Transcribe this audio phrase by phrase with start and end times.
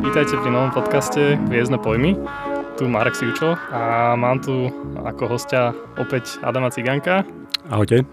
[0.00, 2.16] Vítajte pri novom podcaste Hviezdne pojmy.
[2.80, 4.72] Tu Marek Sivčo a mám tu
[5.04, 7.28] ako hostia opäť Adama Ciganka.
[7.68, 8.08] Ahojte.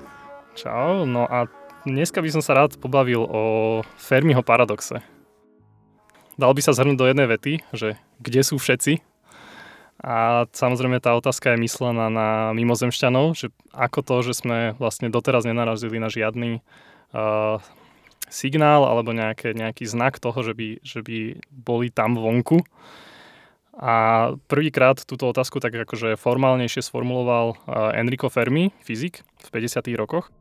[0.60, 1.08] Čau.
[1.08, 1.48] No a
[1.88, 3.42] dneska by som sa rád pobavil o
[3.96, 5.00] Fermiho paradoxe.
[6.36, 9.00] Dal by sa zhrnúť do jednej vety, že kde sú všetci?
[10.04, 15.48] A samozrejme tá otázka je myslená na mimozemšťanov, že ako to, že sme vlastne doteraz
[15.48, 16.60] nenarazili na žiadny
[17.16, 17.64] uh,
[18.28, 22.64] signál alebo nejaké, nejaký znak toho, že by, že by boli tam vonku.
[23.78, 27.62] A prvýkrát túto otázku tak akože formálnejšie sformuloval
[27.94, 29.86] Enrico Fermi, fyzik, v 50.
[29.94, 30.34] rokoch.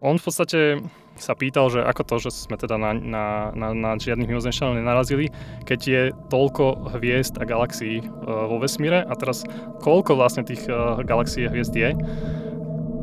[0.00, 0.80] On v podstate
[1.20, 5.28] sa pýtal, že ako to, že sme teda na, na, na, na žiadnych mimozemšťanov nenarazili,
[5.68, 6.02] keď je
[6.32, 9.44] toľko hviezd a galaxií uh, vo vesmíre a teraz
[9.84, 11.92] koľko vlastne tých uh, galaxií a hviezd je,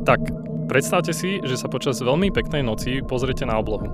[0.02, 0.18] tak
[0.68, 3.88] predstavte si, že sa počas veľmi peknej noci pozriete na oblohu.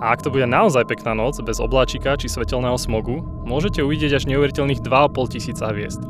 [0.00, 4.24] A ak to bude naozaj pekná noc, bez obláčika či svetelného smogu, môžete uvidieť až
[4.32, 6.00] neuveriteľných 2,5 tisíca hviezd.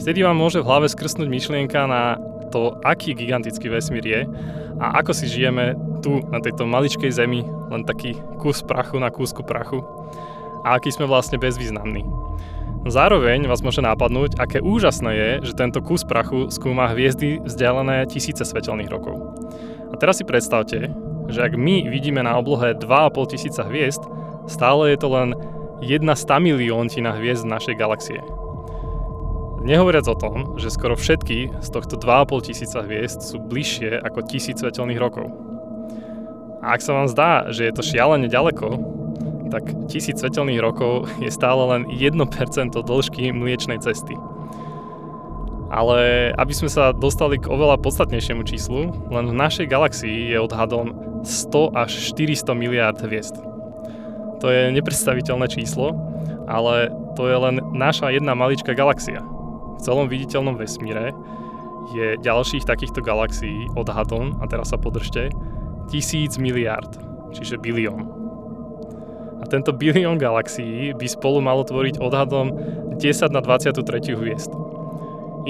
[0.00, 2.16] Vtedy vám môže v hlave skrsnúť myšlienka na
[2.52, 4.20] to, aký gigantický vesmír je
[4.80, 9.44] a ako si žijeme tu na tejto maličkej zemi, len taký kus prachu na kúsku
[9.44, 9.84] prachu
[10.62, 12.06] a aký sme vlastne bezvýznamní.
[12.82, 18.42] Zároveň vás môže nápadnúť, aké úžasné je, že tento kus prachu skúma hviezdy vzdialené tisíce
[18.42, 19.22] svetelných rokov.
[19.90, 20.90] A teraz si predstavte,
[21.30, 24.02] že ak my vidíme na oblohe 2,5 tisíca hviezd,
[24.50, 25.28] stále je to len
[25.78, 28.18] jedna 100 milióntina hviezd našej galaxie.
[29.62, 34.58] Nehovoriac o tom, že skoro všetky z tohto 2,5 tisíca hviezd sú bližšie ako tisíc
[34.58, 35.30] svetelných rokov.
[36.66, 38.74] A ak sa vám zdá, že je to šialene ďaleko,
[39.52, 42.16] tak tisíc svetelných rokov je stále len 1%
[42.72, 44.16] dĺžky mliečnej cesty.
[45.68, 50.96] Ale aby sme sa dostali k oveľa podstatnejšiemu číslu, len v našej galaxii je odhadom
[51.24, 53.36] 100 až 400 miliárd hviezd.
[54.40, 55.92] To je nepredstaviteľné číslo,
[56.48, 59.20] ale to je len naša jedna maličká galaxia.
[59.76, 61.12] V celom viditeľnom vesmíre
[61.92, 65.32] je ďalších takýchto galaxií odhadom, a teraz sa podržte,
[65.88, 67.00] tisíc miliárd,
[67.32, 68.21] čiže bilión.
[69.42, 72.54] A tento bilión galaxií by spolu malo tvoriť odhadom
[72.96, 73.82] 10 na 23
[74.14, 74.54] hviezd.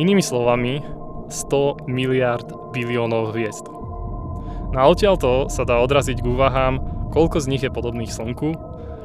[0.00, 0.80] Inými slovami,
[1.28, 3.68] 100 miliard biliónov hviezd.
[4.72, 6.80] No a odtiaľto sa dá odraziť k úvahám,
[7.12, 8.56] koľko z nich je podobných Slnku,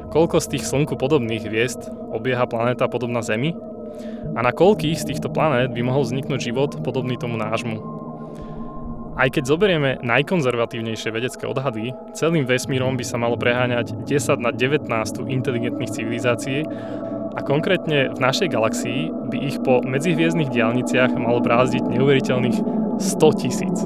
[0.08, 3.52] koľko z tých Slnku podobných hviezd obieha planéta podobná Zemi
[4.32, 7.97] a na koľkých z týchto planét by mohol vzniknúť život podobný tomu nášmu.
[9.18, 14.86] Aj keď zoberieme najkonzervatívnejšie vedecké odhady, celým vesmírom by sa malo preháňať 10 na 19
[15.26, 16.62] inteligentných civilizácií
[17.34, 22.58] a konkrétne v našej galaxii by ich po medzihviezdnych diálniciach malo brázdiť neuveriteľných
[23.02, 23.76] 100 tisíc.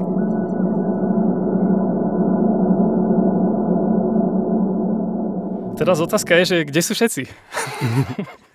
[5.81, 7.21] Teraz otázka je, že kde sú všetci?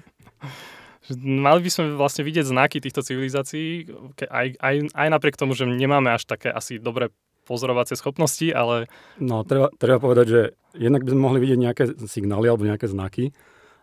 [1.16, 3.88] Mali by sme vlastne vidieť znaky týchto civilizácií,
[4.28, 7.08] aj, aj, aj napriek tomu, že nemáme až také asi dobré
[7.48, 8.92] pozorovacie schopnosti, ale...
[9.16, 10.40] No, treba, treba povedať, že
[10.76, 13.32] jednak by sme mohli vidieť nejaké signály alebo nejaké znaky,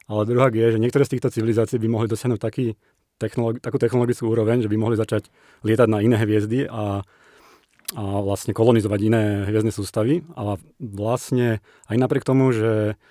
[0.05, 2.77] ale druhá je, že niektoré z týchto civilizácií by mohli dosiahnuť taký
[3.17, 5.33] technologi- takú technologickú úroveň, že by mohli začať
[5.65, 7.01] lietať na iné hviezdy a,
[7.97, 10.21] a vlastne kolonizovať iné hviezdne sústavy.
[10.37, 13.01] A vlastne aj napriek tomu, že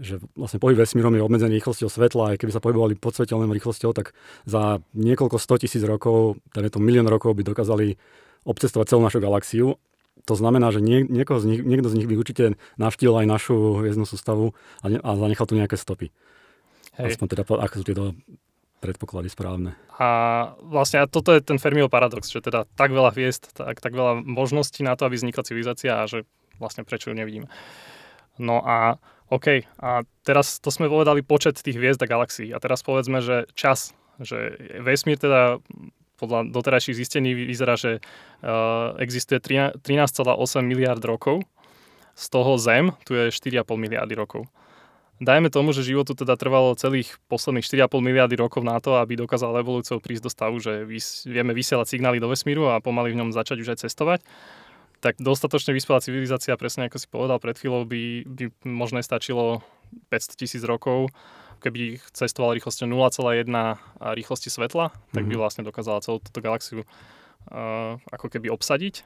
[0.00, 3.92] že vlastne pohyb vesmírom je obmedzený rýchlosťou svetla, aj keby sa pohybovali pod svetelnou rýchlosťou,
[3.92, 4.16] tak
[4.48, 8.00] za niekoľko sto tisíc rokov, teda to milión rokov by dokázali
[8.48, 9.76] obcestovať celú našu galaxiu.
[10.24, 14.08] To znamená, že nie, z nich, niekto z nich by určite navštívil aj našu hviezdnu
[14.08, 16.14] sústavu a, ne, a zanechal tu nejaké stopy.
[16.96, 17.16] Hej.
[17.16, 18.04] Aspoň teda, ako sú tieto
[18.82, 19.78] predpoklady správne.
[19.96, 20.08] A
[20.58, 24.26] vlastne a toto je ten Fermiov paradox, že teda tak veľa hviezd, tak, tak veľa
[24.26, 26.26] možností na to, aby vznikla civilizácia a že
[26.58, 27.46] vlastne prečo ju nevidíme.
[28.42, 28.98] No a
[29.32, 32.52] OK, a teraz to sme povedali počet tých hviezd a galaxií.
[32.52, 35.56] A teraz povedzme, že čas, že vesmír teda
[36.20, 39.80] podľa doterajších zistení vyzerá, že uh, existuje 13,8
[40.62, 41.48] miliard rokov,
[42.12, 44.44] z toho Zem tu je 4,5 miliardy rokov.
[45.22, 49.54] Dajme tomu, že životu teda trvalo celých posledných 4,5 miliardy rokov na to, aby dokázal
[49.62, 50.82] evolúciou prísť do stavu, že
[51.24, 54.20] vieme vysielať signály do vesmíru a pomaly v ňom začať už aj cestovať.
[55.02, 59.66] Tak dostatočne vyspelá civilizácia, presne ako si povedal pred chvíľou, by, by možno stačilo
[60.14, 61.10] 500 tisíc rokov,
[61.58, 63.50] keby cestoval rýchlosťou 0,1
[64.14, 65.42] rýchlosti svetla, tak by mhm.
[65.42, 69.02] vlastne dokázala celú túto galaxiu uh, ako keby obsadiť.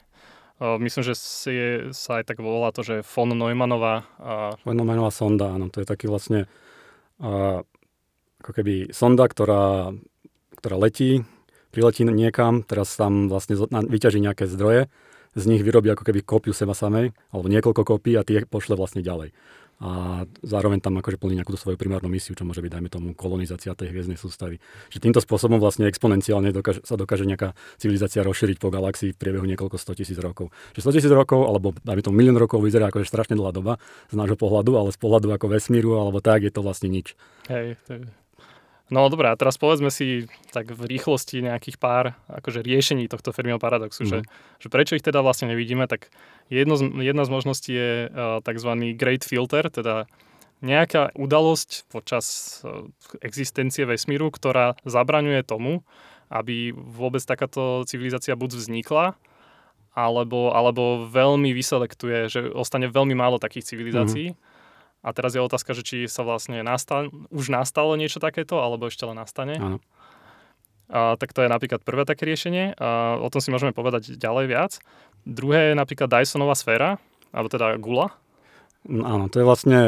[0.57, 1.53] Myslím, že si
[1.93, 4.09] sa aj tak volá to, že von Neumannova...
[4.65, 5.69] Von Neumannova sonda, áno.
[5.69, 6.49] To je taký vlastne
[7.21, 7.61] uh,
[8.41, 9.93] ako keby sonda, ktorá,
[10.57, 11.21] ktorá letí,
[11.69, 14.89] priletí niekam, teraz tam vlastne vyťaží nejaké zdroje
[15.37, 19.05] z nich vyrobí ako keby kópiu seba samej, alebo niekoľko kópií a tie pošle vlastne
[19.05, 19.31] ďalej
[19.77, 23.77] a zároveň tam akože plní nejakú svoju primárnu misiu, čo môže byť, dajme tomu, kolonizácia
[23.77, 24.57] tej hviezdnej sústavy.
[24.89, 29.45] Že týmto spôsobom vlastne exponenciálne dokáže, sa dokáže nejaká civilizácia rozšíriť po galaxii v priebehu
[29.45, 30.49] niekoľko 100 tisíc rokov.
[30.73, 33.77] Že 100 tisíc rokov, alebo dajme tomu milión rokov vyzerá ako strašne dlhá doba
[34.09, 37.13] z nášho pohľadu, ale z pohľadu ako vesmíru alebo tak je to vlastne nič.
[37.45, 38.26] Hej, to je
[38.87, 43.59] No dobré, a teraz povedzme si tak v rýchlosti nejakých pár akože riešení tohto Fermiho
[43.59, 44.09] paradoxu, mm.
[44.09, 44.19] že,
[44.63, 46.07] že prečo ich teda vlastne nevidíme, tak
[46.47, 48.71] jedno z, jedna z možností je uh, tzv.
[48.95, 50.07] great filter, teda
[50.63, 52.87] nejaká udalosť počas uh,
[53.19, 55.83] existencie vesmíru, ktorá zabraňuje tomu,
[56.31, 59.19] aby vôbec takáto civilizácia buď vznikla,
[59.99, 64.31] alebo, alebo veľmi vyselektuje, že ostane veľmi málo takých civilizácií.
[64.31, 64.37] Mm.
[65.05, 69.05] A teraz je otázka, že či sa vlastne nastal, už nastalo niečo takéto, alebo ešte
[69.05, 69.55] len nastane.
[69.61, 69.77] Áno.
[70.89, 72.75] A, tak to je napríklad prvé také riešenie.
[72.75, 74.71] A, o tom si môžeme povedať ďalej viac.
[75.23, 76.97] Druhé je napríklad Dysonová sféra,
[77.29, 78.15] alebo teda gula.
[78.87, 79.79] No, áno, to je vlastne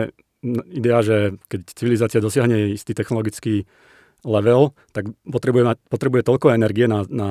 [0.71, 3.67] idea, že keď civilizácia dosiahne istý technologický
[4.27, 7.30] level, tak potrebuje, mať, potrebuje toľko energie na, na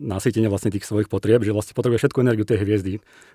[0.00, 2.92] nasýtenie vlastne tých svojich potrieb, že vlastne potrebuje všetku energiu tej hviezdy,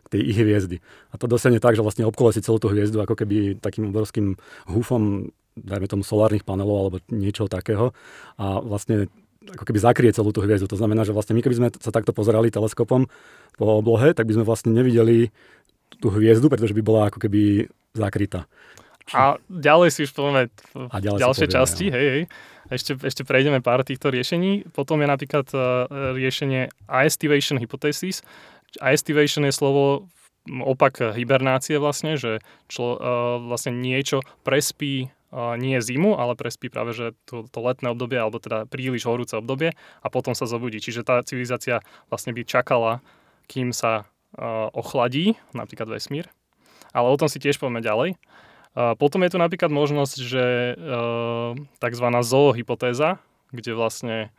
[0.10, 0.82] tej ich hviezdy.
[1.14, 5.30] A to dosiahne tak, že vlastne obkolesí celú tú hviezdu ako keby takým obrovským húfom,
[5.54, 7.94] dajme tomu solárnych panelov alebo niečo takého.
[8.42, 9.06] A vlastne
[9.46, 10.66] ako keby zakrie celú tú hviezdu.
[10.66, 13.06] To znamená, že vlastne my keby sme sa takto pozerali teleskopom
[13.54, 15.30] po oblohe, tak by sme vlastne nevideli
[16.02, 18.50] tú hviezdu, pretože by bola ako keby zakrytá.
[19.14, 22.24] A ďalej si už povieme a ďalej ďalšie povieme, časti, hej, hej.
[22.70, 24.66] Ešte, ešte prejdeme pár týchto riešení.
[24.74, 25.86] Potom je napríklad uh,
[26.16, 28.26] riešenie aestivation hypothesis.
[28.82, 30.10] Aestivation je slovo
[30.46, 32.98] opak hibernácie vlastne, že člo, uh,
[33.42, 38.42] vlastne niečo prespí uh, nie zimu, ale prespí práve že to, to letné obdobie, alebo
[38.42, 40.82] teda príliš horúce obdobie a potom sa zobudí.
[40.82, 43.02] Čiže tá civilizácia vlastne by čakala,
[43.46, 44.10] kým sa
[44.76, 46.28] ochladí, napríklad vesmír.
[46.92, 48.20] Ale o tom si tiež povieme ďalej.
[48.76, 50.96] A potom je tu napríklad možnosť, že e,
[51.80, 52.08] tzv.
[52.22, 53.24] zoohypotéza,
[53.56, 54.36] kde vlastne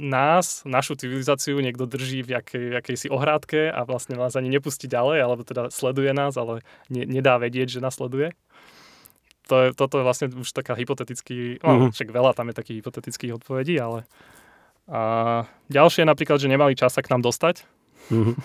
[0.00, 5.18] nás, našu civilizáciu niekto drží v jakej, jakejsi ohrádke a vlastne nás ani nepustí ďalej,
[5.20, 8.32] alebo teda sleduje nás, ale ne, nedá vedieť, že nás sleduje.
[9.52, 11.92] To je, toto je vlastne už taká hypotetický, mm-hmm.
[11.92, 14.08] však veľa tam je takých hypotetických odpovedí, ale
[14.90, 17.62] a ďalšie je napríklad, že nemali čas sa k nám dostať.
[18.10, 18.36] Mm-hmm.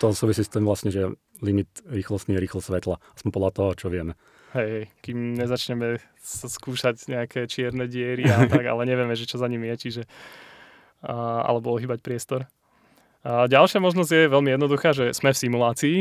[0.00, 2.96] To súvisí s tým vlastne, že limit rýchlostný je rýchlosť svetla.
[3.16, 4.16] Aspoň podľa toho, čo vieme.
[4.50, 9.70] Hej, kým nezačneme skúšať nejaké čierne diery a tak, ale nevieme, že čo za nimi
[9.70, 10.02] je, čiže
[11.06, 12.50] a, alebo ohýbať priestor.
[13.22, 15.96] A ďalšia možnosť je veľmi jednoduchá, že sme v simulácii.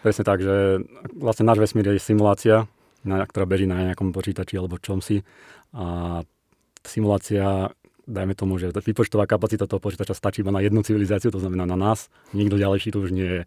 [0.00, 0.86] Presne tak, že
[1.18, 2.70] vlastne náš vesmír je simulácia,
[3.02, 5.26] na, ktorá beží na nejakom počítači alebo čomsi.
[5.74, 6.22] A
[6.86, 7.74] simulácia,
[8.06, 11.76] dajme tomu, že výpočtová kapacita toho počítača stačí iba na jednu civilizáciu, to znamená na
[11.76, 12.06] nás.
[12.32, 13.42] Nikto ďalejší tu už nie je.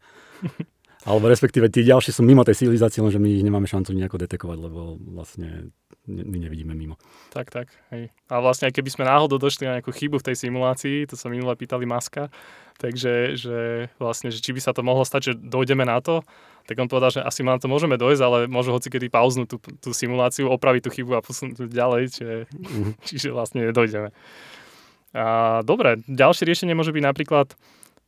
[1.02, 4.58] Alebo respektíve tí ďalší sú mimo tej civilizácie, lenže my ich nemáme šancu nejako detekovať,
[4.62, 5.74] lebo vlastne
[6.06, 6.98] my nevidíme mimo.
[7.34, 7.74] Tak, tak.
[7.90, 8.14] Hej.
[8.30, 11.54] A vlastne keby sme náhodou došli na nejakú chybu v tej simulácii, to sa minule
[11.58, 12.30] pýtali Maska,
[12.78, 16.22] takže že vlastne, že či by sa to mohlo stať, že dojdeme na to,
[16.70, 19.58] tak on povedal, že asi na to môžeme dojsť, ale môžu hoci kedy pauznúť tú,
[19.82, 22.92] tú simuláciu, opraviť tú chybu a posunúť ďalej, čiže, mm-hmm.
[23.10, 24.14] čiže vlastne nedojdeme.
[25.12, 27.58] A dobre, ďalšie riešenie môže byť napríklad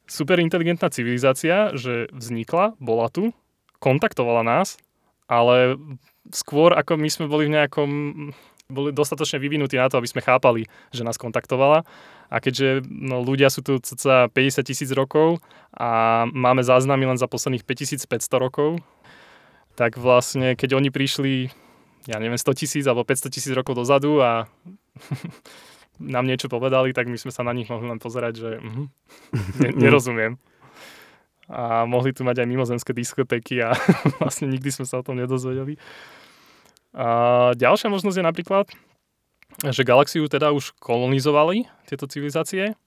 [0.08, 3.32] superinteligentná civilizácia, že vznikla, bola tu,
[3.80, 4.80] kontaktovala nás,
[5.28, 5.76] ale
[6.32, 7.92] skôr ako my sme boli v nejakom
[8.72, 11.86] boli dostatočne vyvinutí na to, aby sme chápali, že nás kontaktovala.
[12.34, 15.38] A keďže no, ľudia sú tu cca 50 tisíc rokov
[15.70, 18.10] a máme záznamy len za posledných 5500
[18.42, 18.82] rokov,
[19.78, 21.54] tak vlastne keď oni prišli,
[22.10, 24.50] ja neviem, 100 tisíc alebo 500 tisíc rokov dozadu a
[26.02, 28.88] nám niečo povedali, tak my sme sa na nich mohli len pozerať, že uh,
[29.62, 30.42] ne, nerozumiem.
[31.52, 33.76] A mohli tu mať aj mimozemské diskotéky a
[34.24, 35.76] vlastne nikdy sme sa o tom nedozvedeli.
[36.94, 38.66] A ďalšia možnosť je napríklad,
[39.66, 42.78] že galaxiu teda už kolonizovali tieto civilizácie,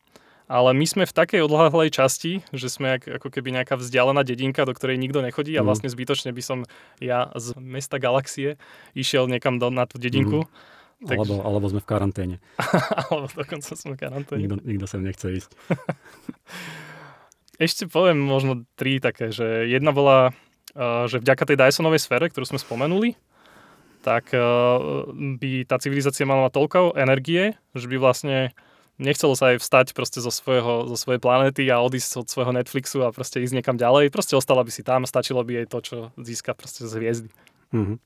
[0.46, 4.74] ale my sme v takej odlahlej časti, že sme ako keby nejaká vzdialená dedinka, do
[4.74, 5.66] ktorej nikto nechodí a mhm.
[5.66, 6.58] vlastne zbytočne by som
[7.02, 8.58] ja z mesta galaxie
[8.94, 10.46] išiel niekam do, na tú dedinku.
[10.46, 11.20] Mm tak...
[11.20, 12.36] Alebo, alebo sme v karanténe.
[13.12, 14.40] alebo dokonca sme v karanténe.
[14.40, 15.50] Nikto, nikto sem nechce ísť.
[17.66, 20.32] Ešte poviem možno tri také, že jedna bola,
[20.72, 23.16] uh, že vďaka tej Dysonovej sfére, ktorú sme spomenuli,
[24.00, 28.56] tak uh, by tá civilizácia mala toľko energie, že by vlastne
[28.96, 33.04] nechcelo sa aj vstať proste zo, svojho, zo svojej planéty a odísť od svojho Netflixu
[33.04, 34.08] a proste ísť niekam ďalej.
[34.08, 37.30] Proste ostala by si tam, stačilo by jej to, čo získa proste z hviezdy.
[37.72, 37.96] Mm-hmm.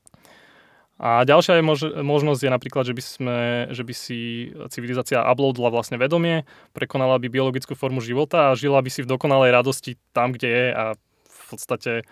[1.01, 3.37] A ďalšia je mož- možnosť je napríklad, že by, sme,
[3.73, 6.45] že by si civilizácia uploadla vlastne vedomie,
[6.77, 10.65] prekonala by biologickú formu života a žila by si v dokonalej radosti tam, kde je
[10.69, 10.85] a
[11.25, 12.05] v podstate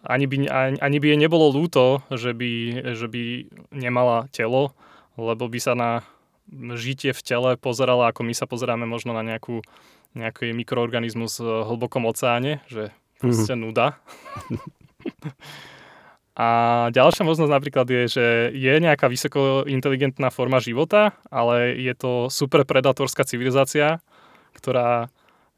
[0.00, 2.52] ani by, ani, ani by jej nebolo ľúto, že by,
[2.96, 4.72] že by nemala telo,
[5.20, 6.00] lebo by sa na
[6.72, 9.60] žitie v tele pozerala, ako my sa pozeráme možno na nejakú,
[10.16, 13.60] nejaký mikroorganizmus v hlbokom oceáne, že proste mm-hmm.
[13.60, 13.86] nuda.
[16.36, 16.48] A
[16.92, 22.68] ďalšia možnosť napríklad je, že je nejaká vysoko inteligentná forma života, ale je to super
[22.68, 24.04] predatorská civilizácia,
[24.52, 25.08] ktorá,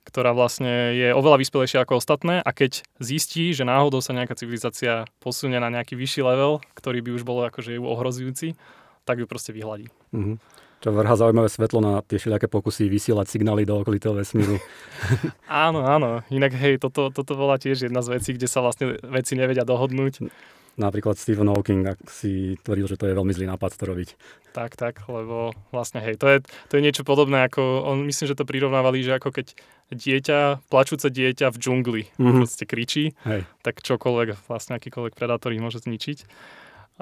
[0.07, 5.03] ktorá vlastne je oveľa vyspelejšia ako ostatné a keď zistí, že náhodou sa nejaká civilizácia
[5.19, 8.55] posunie na nejaký vyšší level, ktorý by už bolo akože ju ohrozujúci,
[9.03, 9.91] tak ju proste vyhľadí.
[10.15, 10.37] Mm-hmm.
[10.79, 14.63] Čo vrhá zaujímavé svetlo na tie všelijaké pokusy vysielať signály do okolitého vesmíru.
[15.51, 16.23] áno, áno.
[16.31, 20.31] Inak hej, toto, toto bola tiež jedna z vecí, kde sa vlastne veci nevedia dohodnúť.
[20.79, 24.09] Napríklad Stephen Hawking ak si tvrdil, že to je veľmi zlý nápad to robiť.
[24.55, 26.39] Tak, tak, lebo vlastne hej, to je,
[26.71, 29.59] to je niečo podobné ako, on myslím, že to prirovnávali, že ako keď
[29.91, 32.37] dieťa, plačúce dieťa v džungli mm-hmm.
[32.43, 33.43] proste kričí, hej.
[33.67, 36.25] tak čokoľvek, vlastne akýkoľvek predátor ich môže zničiť.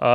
[0.00, 0.10] A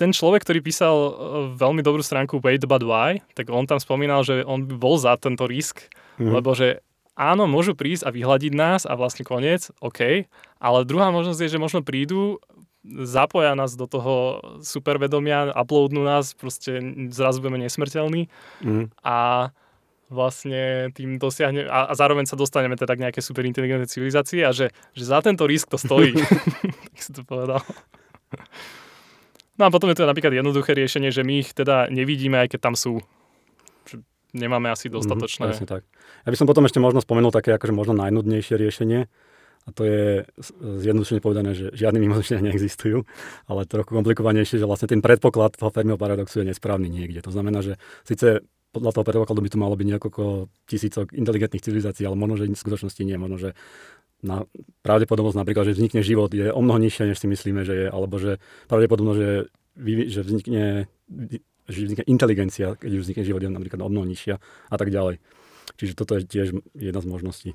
[0.00, 1.12] ten človek, ktorý písal e,
[1.60, 5.44] veľmi dobrú stránku Wait But Why, tak on tam spomínal, že on bol za tento
[5.44, 6.32] risk, mm-hmm.
[6.32, 6.80] lebo že
[7.18, 10.26] áno, môžu prísť a vyhľadiť nás a vlastne koniec, OK,
[10.58, 12.38] ale druhá možnosť je, že možno prídu,
[12.84, 16.80] zapoja nás do toho supervedomia, uploadnú nás, proste
[17.12, 18.32] zrazu budeme nesmrteľní
[18.64, 18.84] mm.
[19.04, 19.50] a
[20.10, 24.74] vlastne tým dosiahne a, a zároveň sa dostaneme teda k nejakej superinteligentnej civilizácii a že,
[24.90, 26.18] že za tento risk to stojí.
[26.90, 27.62] tak si to povedal.
[29.54, 32.60] No a potom je to napríklad jednoduché riešenie, že my ich teda nevidíme, aj keď
[32.60, 32.98] tam sú.
[34.32, 35.44] Nemáme asi mhm, dostatočné.
[35.54, 35.82] Mm, tak.
[36.26, 39.10] Ja by som potom ešte možno spomenul také akože možno najnudnejšie riešenie,
[39.68, 40.24] a to je
[40.56, 43.04] zjednodušene povedané, že žiadne mimozemšťania neexistujú,
[43.44, 47.20] ale trochu komplikovanejšie, že vlastne ten predpoklad toho Fermiho paradoxu je nesprávny niekde.
[47.20, 47.76] To znamená, že
[48.08, 50.22] síce podľa toho predpokladu by tu malo byť niekoľko
[50.70, 53.18] tisícok inteligentných civilizácií, ale možno, že v skutočnosti nie.
[53.18, 53.50] Možno, že
[54.22, 54.46] na
[54.86, 58.20] pravdepodobnosť napríklad, že vznikne život je o mnoho nižšia, než si myslíme, že je, alebo
[58.22, 58.38] že
[58.70, 59.32] pravdepodobnosť, že,
[60.06, 60.64] že vznikne
[61.70, 65.22] že vznikne inteligencia, keď už vznikne život, je napríklad o mnoho nižšia a tak ďalej.
[65.78, 67.50] Čiže toto je tiež jedna z možností.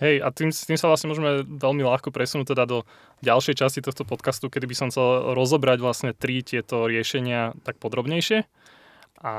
[0.00, 2.78] Hej, a tým, tým sa vlastne môžeme veľmi ľahko presunúť teda do
[3.24, 8.44] ďalšej časti tohto podcastu, kedy by som chcel rozobrať vlastne tri tieto riešenia tak podrobnejšie.
[9.24, 9.34] A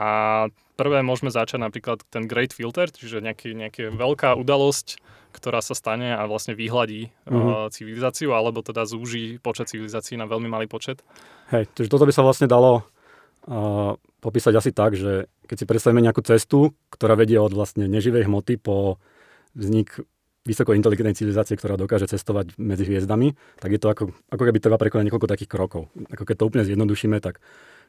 [0.74, 4.98] prvé môžeme začať napríklad ten Great Filter, čiže nejaký, nejaká veľká udalosť,
[5.38, 7.70] ktorá sa stane a vlastne vyhľadí uh-huh.
[7.70, 11.06] civilizáciu, alebo teda zúži počet civilizácií na veľmi malý počet.
[11.54, 12.90] Hej, takže toto by sa vlastne dalo
[14.20, 18.60] popísať asi tak, že keď si predstavíme nejakú cestu, ktorá vedie od vlastne neživej hmoty
[18.60, 19.00] po
[19.56, 20.04] vznik
[20.44, 24.80] vysoko inteligentnej civilizácie, ktorá dokáže cestovať medzi hviezdami, tak je to ako, ako keby treba
[24.80, 25.92] prekonať niekoľko takých krokov.
[26.12, 27.44] Ako keď to úplne zjednodušíme, tak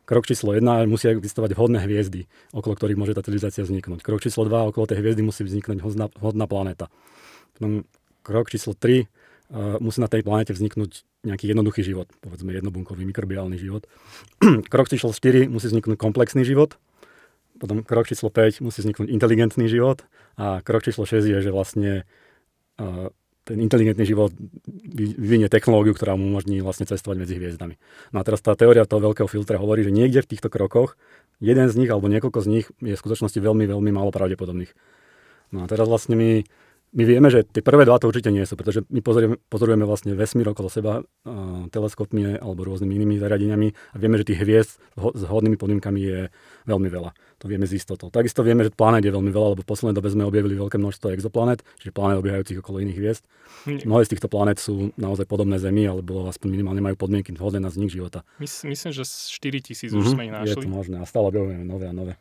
[0.06, 4.02] krok číslo 1 musia existovať hodné hviezdy, okolo ktorých môže tá civilizácia vzniknúť.
[4.02, 6.90] Krok číslo 2 okolo tej hviezdy musí vzniknúť hodná, hodná planéta.
[8.26, 9.17] Krok číslo 3 uh,
[9.80, 13.88] musí na tej planéte vzniknúť nejaký jednoduchý život, povedzme jednobunkový mikrobiálny život.
[14.72, 16.76] krok číslo 4 musí vzniknúť komplexný život,
[17.58, 20.04] potom krok číslo 5 musí vzniknúť inteligentný život
[20.36, 22.04] a krok číslo 6 je, že vlastne
[22.78, 23.10] uh,
[23.48, 24.28] ten inteligentný život
[24.92, 27.80] vyvinie technológiu, ktorá mu umožní vlastne cestovať medzi hviezdami.
[28.12, 31.00] No a teraz tá teória toho veľkého filtra hovorí, že niekde v týchto krokoch
[31.40, 34.76] jeden z nich alebo niekoľko z nich je v skutočnosti veľmi, veľmi málo pravdepodobných.
[35.56, 36.30] No a teraz vlastne my
[36.88, 40.16] my vieme, že tie prvé dva to určite nie sú, pretože my pozorujeme, pozorujeme vlastne
[40.16, 45.12] vesmír okolo seba uh, teleskopmi alebo rôznymi inými zariadeniami a vieme, že tých hviezd ho,
[45.12, 46.20] s hodnými podmienkami je
[46.64, 47.12] veľmi veľa.
[47.38, 48.10] To vieme z istotou.
[48.10, 51.14] Takisto vieme, že planét je veľmi veľa, lebo v poslednej dobe sme objavili veľké množstvo
[51.14, 53.24] exoplanét, čiže planét obiehajúcich okolo iných hviezd.
[53.68, 57.70] Mnohé z týchto planét sú naozaj podobné Zemi, alebo aspoň minimálne majú podmienky vhodné na
[57.70, 58.26] vznik života.
[58.42, 60.50] Mys- myslím, že 4 tisíc mm-hmm, už sme ich našli.
[60.50, 62.18] Je to možné a stále objavujeme nové a nové.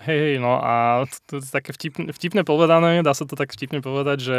[0.00, 3.52] Hej, hej, no a to, to je také vtipne, vtipne povedané, dá sa to tak
[3.52, 4.38] vtipne povedať, že,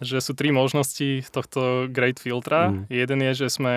[0.00, 2.72] že sú tri možnosti tohto Great Filtra.
[2.72, 2.88] Mm.
[2.88, 3.74] Jeden je, že sme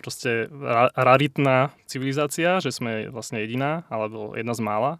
[0.00, 4.92] proste ra- raritná civilizácia, že sme vlastne jediná, alebo jedna z mála.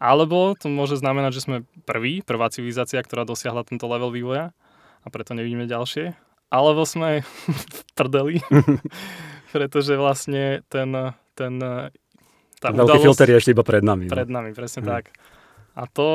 [0.00, 4.56] Alebo to môže znamenať, že sme prvý, prvá civilizácia, ktorá dosiahla tento level vývoja
[5.04, 6.12] a preto nevidíme ďalšie.
[6.52, 7.24] Alebo sme
[7.76, 8.40] v prdeli,
[9.56, 10.92] pretože vlastne ten,
[11.36, 11.54] ten
[12.60, 14.06] tá Veľký udalosť, filter je ešte iba pred nami.
[14.06, 14.12] No.
[14.12, 14.90] Pred nami, presne hmm.
[14.92, 15.04] tak.
[15.78, 16.08] A to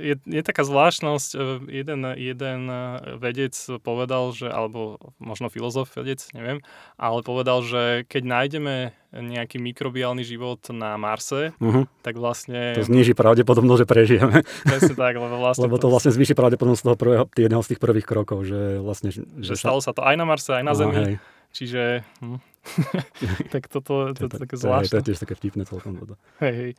[0.00, 1.30] je, je taká zvláštnosť.
[1.36, 1.38] E,
[1.70, 2.80] jeden, jeden e,
[3.20, 3.54] vedec
[3.84, 6.64] povedal, že, alebo možno filozof vedec, neviem,
[6.96, 8.76] ale povedal, že keď nájdeme
[9.12, 11.84] nejaký mikrobiálny život na Marse, uh-huh.
[12.00, 12.74] tak vlastne...
[12.74, 14.36] To zniží pravdepodobnosť, že prežijeme.
[14.64, 15.68] Presne tak, lebo vlastne...
[15.68, 19.12] lebo to vlastne zvýši pravdepodobnosť toho prvého, jedného z tých prvých krokov, že vlastne...
[19.12, 20.96] Že, že stalo sa to aj na Marse, aj na Zemi.
[20.96, 21.14] Hej.
[21.52, 21.82] Čiže...
[22.24, 22.40] Hm.
[23.54, 24.92] tak toto to, to, to, také zvláštne.
[24.92, 26.14] To je tiež také vtipné celkom toto.
[26.42, 26.72] Hej, hej.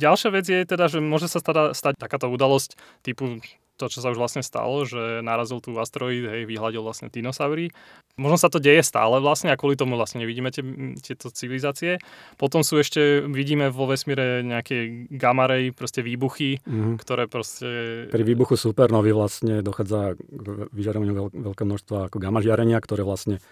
[0.00, 3.44] Ďalšia vec je teda, že môže sa stať, stať takáto udalosť typu
[3.82, 7.74] to, čo sa už vlastne stalo, že narazil tu asteroid, hej, vyhľadil vlastne dinosaury.
[8.14, 10.62] Možno sa to deje stále vlastne a kvôli tomu vlastne nevidíme tie,
[11.02, 11.98] tieto civilizácie.
[12.38, 16.94] Potom sú ešte, vidíme vo vesmíre nejaké gamarej, proste výbuchy, mm-hmm.
[17.02, 17.68] ktoré proste...
[18.12, 23.42] Pri výbuchu supernovy vlastne dochádza k vyžarovaniu veľ, veľké množstva ako gamma žiarenia, ktoré vlastne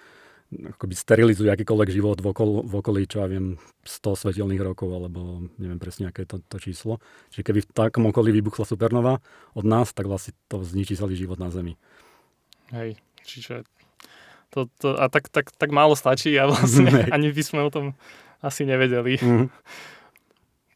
[0.50, 3.54] akoby sterilizuje akýkoľvek život v, okol, v okolí, čo ja viem,
[3.86, 6.98] 100 svetelných rokov, alebo neviem presne, aké je to, to číslo.
[7.30, 9.22] Čiže keby v takom okolí vybuchla supernova
[9.54, 11.78] od nás, tak vlastne to zničí celý život na Zemi.
[12.74, 13.62] Hej, čiže
[14.50, 17.86] to, to, a tak, tak, tak málo stačí a vlastne ani by sme o tom
[18.42, 19.22] asi nevedeli.
[19.22, 19.98] Mm-hmm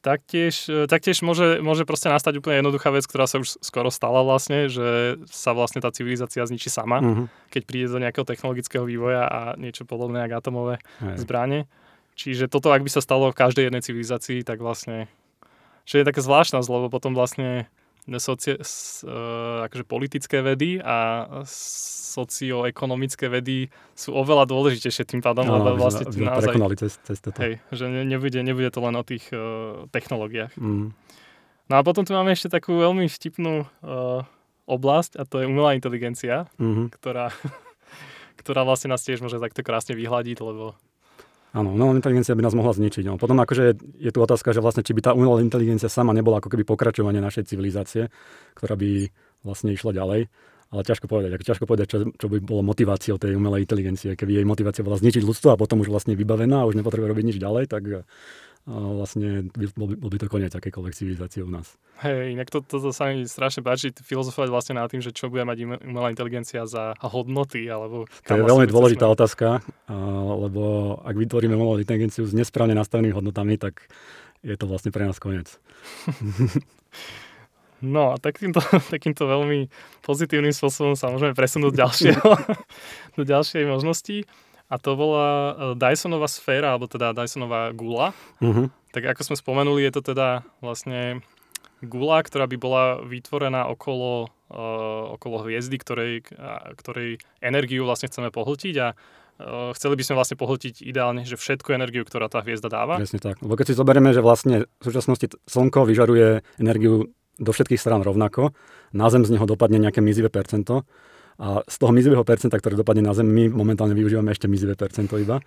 [0.04, 4.20] taktiež, e, taktiež môže, môže proste nastať úplne jednoduchá vec, ktorá sa už skoro stala
[4.20, 7.26] vlastne, že sa vlastne tá civilizácia zničí sama, uh-huh.
[7.49, 11.25] keď príde do nejakého technologického vývoja a niečo podobné ako atomové Hej.
[11.25, 11.61] zbranie.
[12.14, 15.08] Čiže toto, ak by sa stalo v každej jednej civilizácii, tak vlastne,
[15.88, 17.66] že je také zvláštnosť, lebo potom vlastne
[18.20, 21.26] socie, uh, akože politické vedy a
[22.14, 26.52] socioekonomické vedy sú oveľa dôležitejšie tým pádom, no, lebo vlastne tým naozaj...
[26.52, 27.40] Prekonali cez, cez toto.
[27.40, 30.52] Hej, že ne, nebude, nebude to len o tých uh, technológiách.
[30.61, 30.92] Mm.
[31.64, 34.20] No a potom tu máme ešte takú veľmi vtipnú uh,
[34.68, 36.92] oblasť a to je umelá inteligencia, mm-hmm.
[36.92, 37.32] ktorá,
[38.40, 40.76] ktorá vlastne nás tiež môže takto krásne vyhľadiť, lebo
[41.54, 43.06] Áno, umelá inteligencia by nás mohla zničiť.
[43.06, 43.14] No.
[43.14, 46.50] Potom akože je tu otázka, že vlastne či by tá umelá inteligencia sama nebola ako
[46.50, 48.11] keby pokračovanie našej civilizácie,
[48.58, 49.06] ktorá by
[49.46, 50.26] vlastne išla ďalej.
[50.75, 54.18] Ale ťažko povedať, ako ťažko povedať, čo, čo by bolo motiváciou tej umelej inteligencie.
[54.18, 57.26] Keby jej motivácia bola zničiť ľudstvo a potom už vlastne vybavená a už nepotrebuje robiť
[57.30, 58.02] nič ďalej, tak
[58.64, 61.76] a vlastne bol by, bol by to koniec akékoľvek civilizácie u nás.
[62.00, 65.28] Hej, inak to, to, to sa mi strašne páči, filozofovať vlastne nad tým, že čo
[65.28, 68.09] bude mať umelá inteligencia za hodnoty, alebo...
[68.25, 69.14] To je veľmi dôležitá sme...
[69.21, 69.47] otázka,
[70.40, 73.85] lebo ak vytvoríme umelú inteligenciu s nesprávne nastavenými hodnotami, tak
[74.40, 75.61] je to vlastne pre nás koniec.
[77.85, 79.68] No a takýmto, takýmto veľmi
[80.00, 82.28] pozitívnym spôsobom sa môžeme presunúť ďalšieho,
[83.21, 84.25] do ďalšej možnosti
[84.68, 88.16] a to bola e, Dysonová sféra, alebo teda Dysonová gula.
[88.40, 88.72] Uh-huh.
[88.96, 91.20] Tak ako sme spomenuli, je to teda vlastne
[91.85, 96.24] gula, ktorá by bola vytvorená okolo, uh, okolo hviezdy, ktorej,
[96.81, 101.74] ktorej energiu vlastne chceme pohltiť a uh, chceli by sme vlastne pohltiť ideálne, že všetku
[101.77, 102.96] energiu, ktorá tá hviezda dáva.
[102.96, 103.42] Presne tak.
[103.44, 108.55] Lebo keď si zoberieme, že vlastne v súčasnosti Slnko vyžaruje energiu do všetkých strán rovnako,
[108.94, 110.87] na Zem z neho dopadne nejaké mizivé percento,
[111.35, 115.18] a z toho mizivého percenta, ktoré dopadne na Zem, my momentálne využívame ešte mizivé percento
[115.18, 115.42] iba.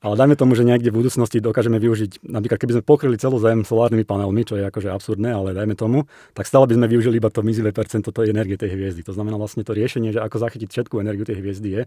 [0.00, 3.64] Ale dajme tomu, že niekde v budúcnosti dokážeme využiť, napríklad keby sme pokryli celú Zem
[3.64, 7.28] solárnymi panelmi, čo je akože absurdné, ale dajme tomu, tak stále by sme využili iba
[7.28, 9.04] to mizivé percento tej energie tej hviezdy.
[9.04, 11.82] To znamená vlastne to riešenie, že ako zachytiť všetku energiu tej hviezdy je,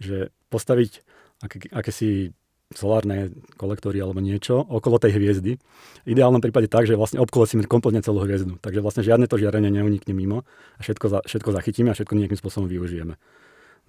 [0.00, 0.16] že
[0.48, 1.04] postaviť
[1.44, 2.32] aké, akési
[2.76, 5.56] solárne kolektory alebo niečo okolo tej hviezdy.
[6.04, 8.60] V ideálnom prípade tak, že vlastne obkolesíme kompletne celú hviezdu.
[8.60, 10.44] Takže vlastne žiadne to žiarenie neunikne mimo
[10.76, 13.16] a všetko, za, všetko zachytíme a všetko nejakým spôsobom využijeme.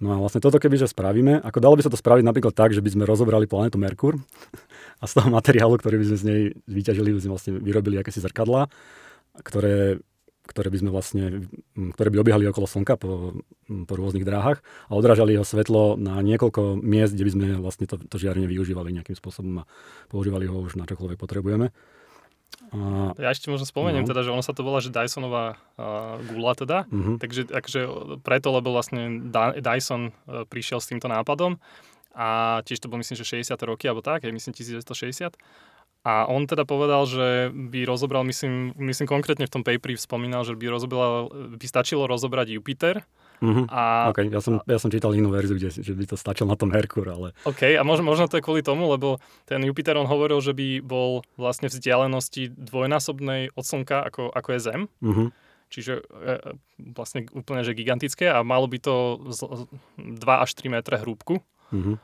[0.00, 2.80] No a vlastne toto kebyže spravíme, ako dalo by sa to spraviť napríklad tak, že
[2.80, 4.16] by sme rozobrali planetu Merkur
[5.02, 8.24] a z toho materiálu, ktorý by sme z nej vyťažili, by sme vlastne vyrobili akési
[8.24, 8.72] zrkadla,
[9.44, 10.00] ktoré
[10.50, 11.46] ktoré by sme vlastne,
[11.94, 13.38] ktoré by obiehali okolo Slnka po,
[13.86, 14.60] po rôznych dráhach
[14.90, 18.90] a odrážali jeho svetlo na niekoľko miest, kde by sme vlastne to, to žiarenie využívali
[18.90, 19.68] nejakým spôsobom a
[20.10, 21.70] používali ho už na čokoľvek potrebujeme.
[22.70, 24.10] A, ja ešte možno spomeniem no.
[24.10, 27.18] teda, že ono sa to volá, že Dysonová uh, gula teda, uh-huh.
[27.18, 27.80] takže akože
[28.26, 31.58] preto, lebo vlastne Dyson uh, prišiel s týmto nápadom
[32.14, 33.54] a tiež to bol myslím, že 60.
[33.62, 35.38] roky alebo tak, aj myslím 1960
[36.00, 40.56] a on teda povedal, že by rozobral, myslím, myslím konkrétne v tom paperi spomínal, že
[40.56, 41.28] by, rozobral,
[41.60, 43.04] by stačilo rozobrať Jupiter.
[43.44, 43.68] Uh-huh.
[43.68, 44.32] A, okay.
[44.32, 47.04] ja, som, ja som čítal inú verziu, kde, že by to stačilo na tom Merkur,
[47.04, 47.36] ale...
[47.44, 50.80] OK, a možno, možno to je kvôli tomu, lebo ten Jupiter, on hovoril, že by
[50.80, 54.80] bol vlastne vzdialenosti dvojnásobnej od Slnka, ako, ako je Zem.
[55.04, 55.28] Uh-huh.
[55.68, 56.36] Čiže e,
[56.96, 59.68] vlastne úplne že gigantické a malo by to z,
[60.00, 61.44] 2 až 3 metre hrúbku.
[61.70, 62.00] Uh-huh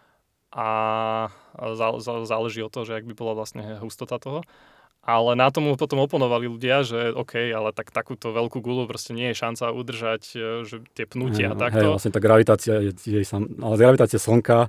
[0.57, 0.67] a
[2.25, 4.41] záleží od toho, že ak by bola vlastne hustota toho.
[5.07, 9.31] Ale na tomu potom oponovali ľudia, že OK, ale tak takúto veľkú gulu proste nie
[9.31, 11.87] je šanca udržať, e, že tie pnutia hey, takto.
[11.87, 14.67] Hej, vlastne tá gravitácia je, je sam, ale gravitácia Slnka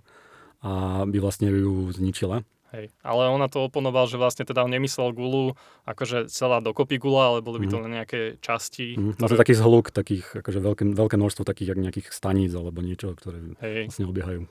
[0.62, 0.72] a
[1.10, 2.46] by vlastne ju zničila.
[2.70, 5.58] Hej, ale ona to oponoval, že vlastne teda on nemyslel gulu
[5.90, 7.88] akože celá dokopy gula, ale boli by to mm.
[7.90, 8.94] nejaké časti.
[8.94, 9.18] Mm.
[9.18, 9.34] Ktoré...
[9.34, 13.90] to taký zhluk, takých, akože veľké, veľké množstvo takých nejakých staníc alebo niečo, ktoré Hej.
[13.90, 14.46] vlastne obiehajú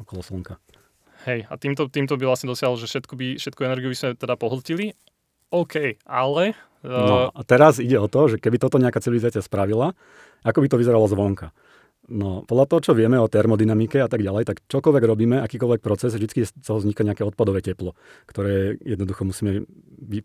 [0.00, 0.60] okolo Slnka.
[1.24, 4.34] Hej, a týmto, týmto by vlastne dosiahol, že všetku, by, všetku energiu by sme teda
[4.36, 4.92] pohltili.
[5.50, 6.54] OK, ale...
[6.84, 6.90] Uh...
[6.92, 9.96] No a teraz ide o to, že keby toto nejaká civilizácia spravila,
[10.44, 11.50] ako by to vyzeralo zvonka.
[12.06, 16.14] No, podľa toho, čo vieme o termodynamike a tak ďalej, tak čokoľvek robíme, akýkoľvek proces,
[16.14, 17.98] vždy z toho vzniká nejaké odpadové teplo,
[18.30, 19.66] ktoré jednoducho musíme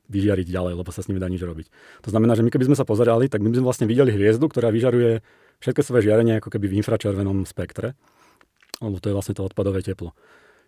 [0.05, 1.73] vyžiariť ďalej, lebo sa s nimi dá nič robiť.
[2.05, 4.45] To znamená, že my keby sme sa pozerali, tak my by sme vlastne videli hviezdu,
[4.45, 5.25] ktorá vyžaruje
[5.57, 7.97] všetko svoje žiarenie ako keby v infračervenom spektre,
[8.81, 10.17] lebo to je vlastne to odpadové teplo.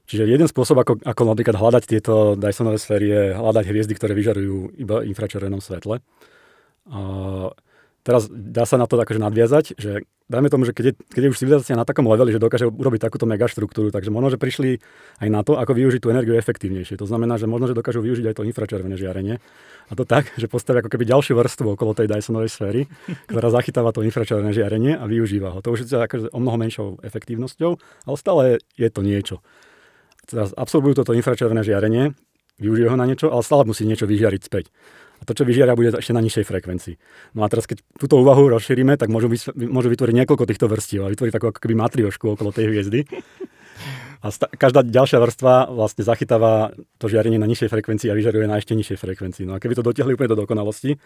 [0.04, 4.76] Čiže jeden spôsob, ako, ako napríklad hľadať tieto Dysonové sféry, je hľadať hviezdy, ktoré vyžarujú
[4.76, 6.04] iba infračervenom svetle.
[6.91, 6.99] A
[8.03, 11.31] teraz dá sa na to akože nadviazať, že dajme tomu, že keď je, keď je
[11.31, 14.83] už civilizácia na takom leveli, že dokáže urobiť takúto megaštruktúru, takže možno, že prišli
[15.23, 16.99] aj na to, ako využiť tú energiu efektívnejšie.
[16.99, 19.39] To znamená, že možno, že dokážu využiť aj to infračervené žiarenie.
[19.87, 22.81] A to tak, že postavia ako keby ďalšiu vrstvu okolo tej Dysonovej sféry,
[23.27, 25.59] ktorá zachytáva to infračervené žiarenie a využíva ho.
[25.59, 27.71] To už je akože o mnoho menšou efektívnosťou,
[28.07, 28.43] ale stále
[28.79, 29.43] je to niečo.
[30.23, 32.15] Teraz absorbujú toto infračervené žiarenie,
[32.63, 34.71] využijú ho na niečo, ale stále musí niečo vyžiariť späť.
[35.23, 36.95] A to, čo vyžiaria, bude ešte na nižšej frekvencii.
[37.39, 41.12] No a teraz, keď túto úvahu rozšírime, tak môžu, môžu vytvoriť niekoľko týchto vrstiev a
[41.15, 43.07] vytvoriť takú ako keby matriošku okolo tej hviezdy.
[44.23, 48.59] A sta- každá ďalšia vrstva vlastne zachytáva to žiarenie na nižšej frekvencii a vyžaruje na
[48.59, 49.43] ešte nižšej frekvencii.
[49.47, 50.99] No a keby to dotiahli úplne do dokonalosti,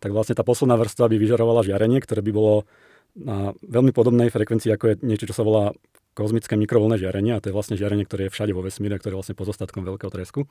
[0.00, 2.64] tak vlastne tá posledná vrstva by vyžarovala žiarenie, ktoré by bolo
[3.12, 5.76] na veľmi podobnej frekvencii, ako je niečo, čo sa volá
[6.16, 9.18] kozmické mikrovlné žiarenie, a to je vlastne žiarenie, ktoré je všade vo vesmíre, ktoré je
[9.20, 10.48] vlastne pozostatkom veľkého tresku.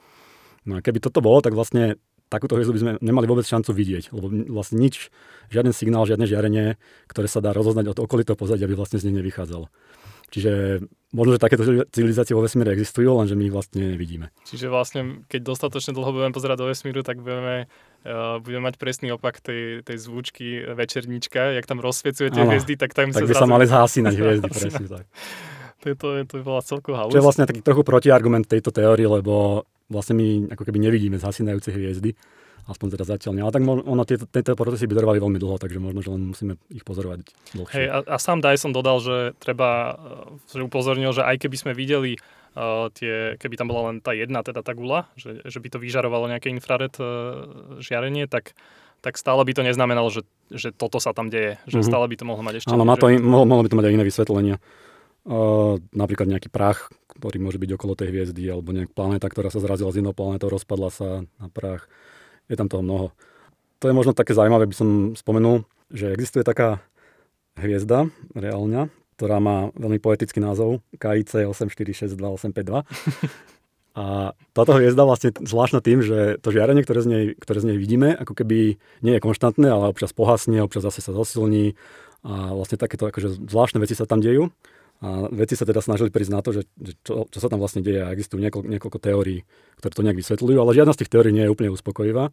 [0.66, 1.98] No a keby toto bolo, tak vlastne
[2.32, 5.12] takúto hviezdu by sme nemali vôbec šancu vidieť, lebo vlastne nič,
[5.52, 6.80] žiaden signál, žiadne žiarenie,
[7.12, 9.68] ktoré sa dá rozoznať od okolitého pozadia, by vlastne z nej nevychádzalo.
[10.32, 10.80] Čiže
[11.12, 14.32] možno, že takéto civilizácie vo vesmíre existujú, lenže my ich vlastne nevidíme.
[14.48, 17.68] Čiže vlastne, keď dostatočne dlho budeme pozerať do vesmíru, tak budeme,
[18.08, 22.96] uh, budeme mať presný opak tej, tej zvučky večernička, jak tam rozsviecuje tie hviezdy, tak
[22.96, 23.44] tam tak sa by zrazu...
[23.44, 25.06] sa mali zhasínať hviezdy, presne tak.
[25.82, 27.12] To, je, to, je, to bola celková halus.
[27.12, 31.76] Čo je vlastne taký trochu protiargument tejto teórii, lebo vlastne my ako keby nevidíme zhasínajúce
[31.76, 32.16] hviezdy,
[32.72, 33.44] aspoň teda zatiaľ nie.
[33.44, 36.54] Ale tak ono, tieto, tieto procesy by trvali veľmi dlho, takže možno, že len musíme
[36.72, 37.28] ich pozorovať
[37.58, 37.76] dlhšie.
[37.76, 40.00] Hej, a, a sám Dyson dodal, že treba,
[40.48, 44.16] e, že upozornil, že aj keby sme videli uh, tie, keby tam bola len tá
[44.16, 48.56] jedna, teda tá gula, že, že by to vyžarovalo nejaké infrared uh, žiarenie, tak
[49.02, 50.22] tak stále by to neznamenalo, že,
[50.54, 51.58] že toto sa tam deje.
[51.66, 51.90] Že mm-hmm.
[51.90, 52.70] stále by to mohlo mať ešte...
[52.70, 54.56] Áno, má to, mohlo, mohlo by to mať aj iné vysvetlenia.
[55.26, 59.60] Uh, napríklad nejaký prach, ktorý môže byť okolo tej hviezdy, alebo nejaká planéta, ktorá sa
[59.60, 61.92] zrazila z inou planétou, rozpadla sa na prach
[62.52, 63.08] je tam toho mnoho.
[63.80, 66.84] To je možno také zaujímavé, by som spomenul, že existuje taká
[67.56, 72.84] hviezda reálňa, ktorá má veľmi poetický názov KIC 846282.
[73.92, 77.78] A táto hviezda vlastne zvláštna tým, že to žiarenie, ktoré z, nej, ktoré z nej
[77.78, 81.76] vidíme, ako keby nie je konštantné, ale občas pohasne, občas zase sa zosilní
[82.24, 84.48] a vlastne takéto akože zvláštne veci sa tam dejú.
[85.02, 86.70] A vedci sa teda snažili prísť na to, že,
[87.02, 89.42] čo, čo sa tam vlastne deje existujú niekoľko, niekoľko teórií,
[89.82, 92.30] ktoré to nejak vysvetľujú, ale žiadna z tých teórií nie je úplne uspokojivá.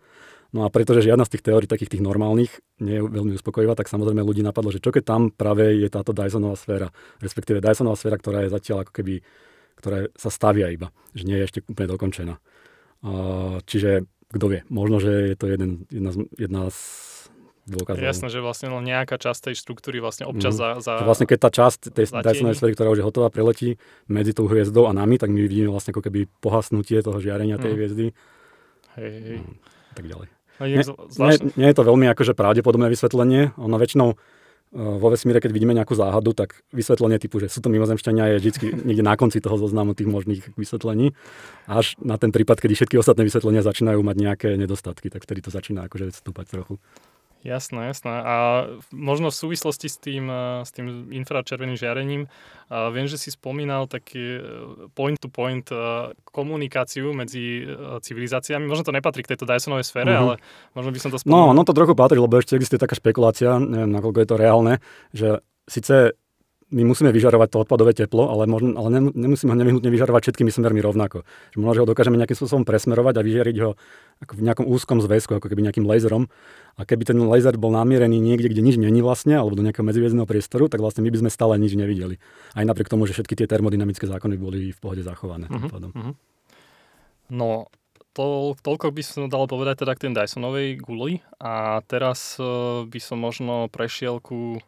[0.53, 2.53] No a pretože žiadna z tých teórií, takých tých normálnych,
[2.85, 6.13] nie je veľmi uspokojivá, tak samozrejme ľudí napadlo, že čo keď tam práve je táto
[6.13, 6.93] Dysonová sféra,
[7.25, 9.25] respektíve Dysonová sféra, ktorá je zatiaľ ako keby,
[9.81, 12.35] ktorá sa stavia iba, že nie je ešte úplne dokončená.
[13.65, 16.81] čiže kto vie, možno, že je to jeden, jedna, jedna z
[17.71, 18.01] dôkazov.
[18.01, 20.61] Jasné, že vlastne len nejaká časť tej štruktúry vlastne občas mm.
[20.61, 20.93] za, za...
[21.05, 23.77] Vlastne keď tá časť tej Dysonovej sféry, ktorá už je hotová, preletí
[24.09, 27.73] medzi tou hviezdou a nami, tak my vidíme vlastne ako keby pohasnutie toho žiarenia tej
[27.73, 27.77] mm.
[27.77, 28.07] hviezdy.
[28.99, 29.39] Hej, hej.
[29.45, 29.55] Mm,
[29.95, 30.29] tak ďalej.
[30.59, 33.55] Nie, nie, nie je to veľmi akože pravdepodobné vysvetlenie.
[33.63, 34.19] Ono väčšinou
[34.73, 38.51] vo vesmíre, keď vidíme nejakú záhadu, tak vysvetlenie typu, že sú to mimozemšťania, je vždy
[38.89, 41.17] niekde na konci toho zoznamu tých možných vysvetlení.
[41.65, 45.51] Až na ten prípad, kedy všetky ostatné vysvetlenia začínajú mať nejaké nedostatky, tak vtedy to
[45.51, 46.77] začína akože stúpať trochu.
[47.47, 48.11] Jasné, jasné.
[48.19, 52.27] A možno v súvislosti s tým, eh, s tým infračerveným žiarením,
[52.69, 54.45] a viem, že si spomínal taký
[54.93, 58.69] point-to-point eh, komunikáciu medzi eh, civilizáciami.
[58.69, 60.23] Možno to nepatrí k tejto Dysonovej sfére, uh-huh.
[60.23, 60.35] ale
[60.75, 61.55] možno by som to spomínal.
[61.55, 64.75] No, no to trochu patrí, lebo ešte existuje taká špekulácia, neviem, nakoľko je to reálne,
[65.15, 66.19] že síce
[66.69, 70.85] my musíme vyžarovať to odpadové teplo, ale, možno, ale nemusíme ho nevyhnutne vyžarovať všetkými smermi
[70.85, 71.25] rovnako.
[71.53, 73.81] Že možno, že ho dokážeme nejakým spôsobom presmerovať a vyžiariť ho
[74.21, 76.29] ako v nejakom úzkom zväzku, ako keby nejakým laserom.
[76.77, 80.29] A keby ten laser bol namierený niekde, kde nič není vlastne, alebo do nejakého medziviezdného
[80.29, 82.21] priestoru, tak vlastne my by sme stále nič nevideli.
[82.53, 85.49] Aj napriek tomu, že všetky tie termodynamické zákony boli v pohode zachované.
[85.49, 86.13] Uh-huh, uh-huh.
[87.33, 87.73] No,
[88.13, 93.01] to, toľko by som dal povedať teda k tej Dysonovej guli a teraz uh, by
[93.01, 94.59] som možno prešiel ku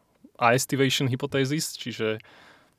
[0.40, 2.18] aestivation hypothesis, čiže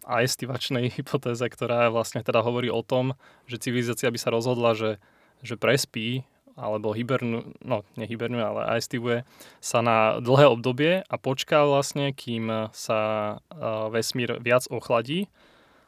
[0.06, 3.14] aestivačnej hypotéze, ktorá vlastne teda hovorí o tom,
[3.46, 4.98] že civilizácia by sa rozhodla, že,
[5.46, 6.26] že prespí
[6.60, 9.24] alebo hibernu, no nehibernuje, ale aestivuje
[9.64, 13.00] sa na dlhé obdobie a počká vlastne, kým sa
[13.40, 15.32] uh, vesmír viac ochladí.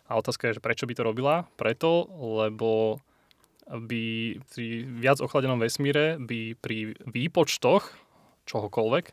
[0.07, 1.35] A otázka je, že prečo by to robila?
[1.59, 3.03] Preto, lebo
[3.67, 4.03] by
[4.51, 7.95] pri viac ochladenom vesmíre by pri výpočtoch
[8.43, 9.05] čohokoľvek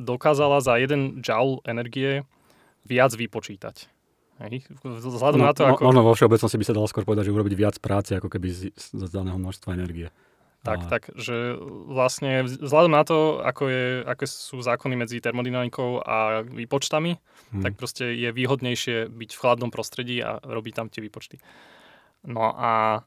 [0.00, 2.24] dokázala za jeden joule energie
[2.88, 3.88] viac vypočítať.
[4.36, 4.68] Hej.
[4.84, 5.88] Vzhľadom no, na to, ako...
[5.88, 8.60] Možno vo všeobecnosti by sa dalo skôr povedať, že urobiť viac práce, ako keby z,
[8.76, 10.12] z daného množstva energie.
[10.60, 10.88] Tak, a...
[10.90, 11.56] tak, že
[11.88, 17.62] vlastne vzhľadom na to, ako, je, aké sú zákony medzi termodynamikou a výpočtami, hmm.
[17.64, 21.40] tak proste je výhodnejšie byť v chladnom prostredí a robiť tam tie výpočty.
[22.26, 23.06] No a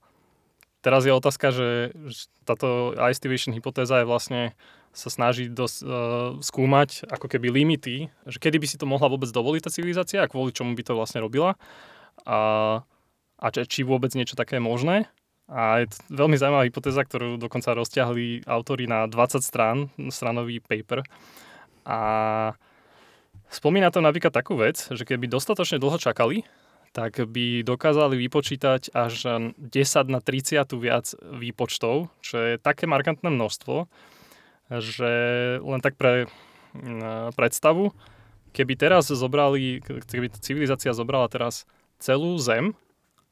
[0.82, 1.94] teraz je otázka, že
[2.48, 4.42] táto ice division hypotéza je vlastne
[5.00, 9.32] sa snaží dos, uh, skúmať ako keby limity, že kedy by si to mohla vôbec
[9.32, 11.56] dovoliť tá civilizácia a kvôli čomu by to vlastne robila
[12.28, 12.40] a,
[13.40, 15.08] a či, či vôbec niečo také je možné.
[15.50, 21.02] A je to veľmi zaujímavá hypotéza, ktorú dokonca rozťahli autori na 20 strán, stranový paper.
[21.90, 22.00] A
[23.50, 26.46] spomína to napríklad takú vec, že keby dostatočne dlho čakali,
[26.94, 29.14] tak by dokázali vypočítať až
[29.58, 33.90] 10 na 30 viac výpočtov, čo je také markantné množstvo,
[34.70, 35.12] že
[35.58, 36.30] len tak pre
[37.34, 37.90] predstavu,
[38.54, 41.66] keby teraz zobrali, keby civilizácia zobrala teraz
[41.98, 42.78] celú Zem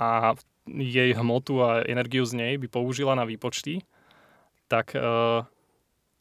[0.01, 0.33] a
[0.67, 3.85] jej hmotu a energiu z nej by použila na výpočty,
[4.67, 4.97] tak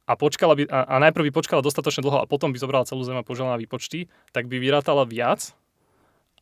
[0.06, 3.02] a, počkala by, a, a najprv by počkala dostatočne dlho a potom by zobrala celú
[3.02, 5.56] Zem a použila na výpočty, tak by vyrátala viac,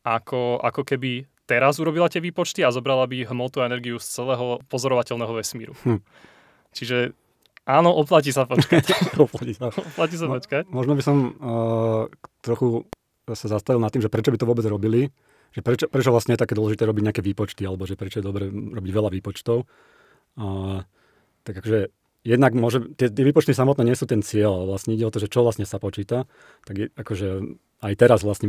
[0.05, 4.61] ako, ako keby teraz urobila tie výpočty a zobrala by hmotu a energiu z celého
[4.69, 5.73] pozorovateľného vesmíru.
[5.87, 6.05] Hm.
[6.77, 7.17] Čiže
[7.65, 8.85] Áno, oplatí sa počkať.
[9.25, 9.73] oplatí sa.
[9.73, 10.69] oplatí sa počkať.
[10.69, 12.13] Možno by som uh,
[12.45, 12.85] trochu
[13.25, 15.09] sa zastavil nad tým, že prečo by to vôbec robili,
[15.49, 18.53] že prečo, prečo vlastne je také dôležité robiť nejaké výpočty, alebo že prečo je dobre
[18.53, 19.65] robiť veľa výpočtov.
[20.37, 20.85] Uh,
[21.41, 21.89] tak akože
[22.25, 25.29] jednak môže, tie, tie výpočty samotné nie sú ten cieľ, vlastne ide o to, že
[25.29, 26.25] čo vlastne sa počíta.
[26.65, 27.29] Tak je, akože
[27.85, 28.49] aj teraz vlastne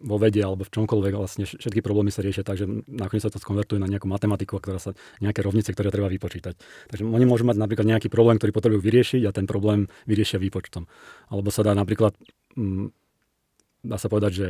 [0.00, 3.36] vo vede alebo v čomkoľvek vlastne všetky problémy sa riešia tak, že nakoniec sa to
[3.36, 6.56] skonvertuje na nejakú matematiku, ktorá sa, nejaké rovnice, ktoré treba vypočítať.
[6.88, 10.88] Takže oni môžu mať napríklad nejaký problém, ktorý potrebujú vyriešiť a ten problém vyriešia výpočtom.
[11.28, 12.16] Alebo sa dá napríklad,
[13.84, 14.46] dá sa povedať, že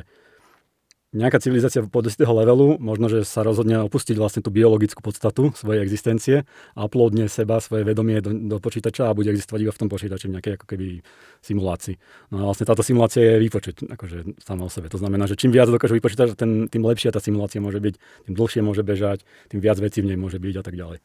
[1.13, 5.85] nejaká civilizácia po istého levelu, možno, že sa rozhodne opustiť vlastne tú biologickú podstatu svojej
[5.85, 6.37] existencie
[6.73, 10.33] a uploadne seba, svoje vedomie do, do počítača a bude existovať iba v tom počítači
[10.33, 11.05] v nejakej ako keby
[11.45, 11.95] simulácii.
[12.33, 14.89] No a vlastne táto simulácia je výpočet akože sama o sebe.
[14.89, 17.95] To znamená, že čím viac dokážu vypočítať, tým, tým lepšia tá simulácia môže byť,
[18.27, 20.99] tým dlhšie môže bežať, tým viac vecí v nej môže byť a tak ďalej.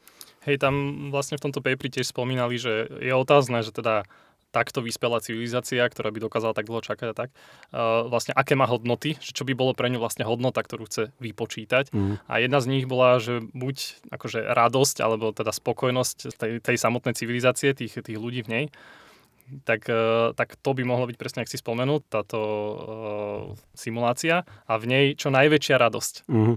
[0.47, 4.07] Hej, tam vlastne v tomto paperi tiež spomínali, že je otázne, že teda
[4.51, 8.65] takto vyspelá civilizácia, ktorá by dokázala tak dlho čakať a tak, uh, vlastne aké má
[8.65, 11.91] hodnoty, že čo by bolo pre ňu vlastne hodnota, ktorú chce vypočítať.
[11.91, 12.15] Mm.
[12.25, 17.13] A jedna z nich bola, že buď akože radosť, alebo teda spokojnosť tej, tej samotnej
[17.13, 18.65] civilizácie, tých, tých ľudí v nej,
[19.67, 23.41] tak, uh, tak to by mohlo byť presne, ak si spomenul, táto uh,
[23.75, 26.27] simulácia a v nej čo najväčšia radosť.
[26.31, 26.55] Mm.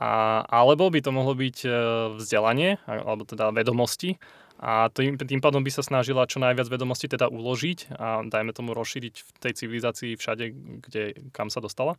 [0.00, 1.68] A, alebo by to mohlo byť
[2.16, 4.16] vzdelanie, alebo teda vedomosti,
[4.60, 8.76] a tým, tým pádom by sa snažila čo najviac vedomostí teda uložiť a dajme tomu
[8.76, 10.52] rozšíriť v tej civilizácii všade,
[10.84, 11.96] kde, kam sa dostala.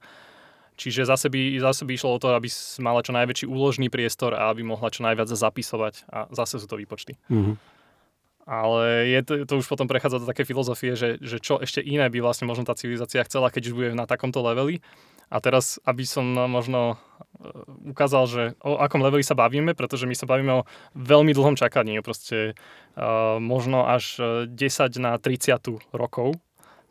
[0.78, 2.47] Čiže zase by, zase by išlo o to, aby
[2.78, 6.78] mala čo najväčší úložný priestor a aby mohla čo najviac zapisovať a zase sú to
[6.78, 7.17] výpočty.
[7.34, 7.56] Mm-hmm.
[8.45, 12.10] Ale je to, to už potom prechádza do také filozofie, že, že čo ešte iné
[12.13, 14.86] by vlastne možno tá civilizácia chcela, keď už bude na takomto leveli.
[15.34, 17.02] A teraz, aby som možno
[17.87, 21.97] ukázal, že o akom leveli sa bavíme, pretože my sa bavíme o veľmi dlhom čakaní,
[22.03, 24.57] proste uh, možno až 10
[25.01, 26.37] na 30 rokov,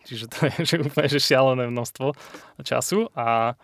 [0.09, 2.17] čiže to je že úplne že šialené množstvo
[2.65, 3.55] času a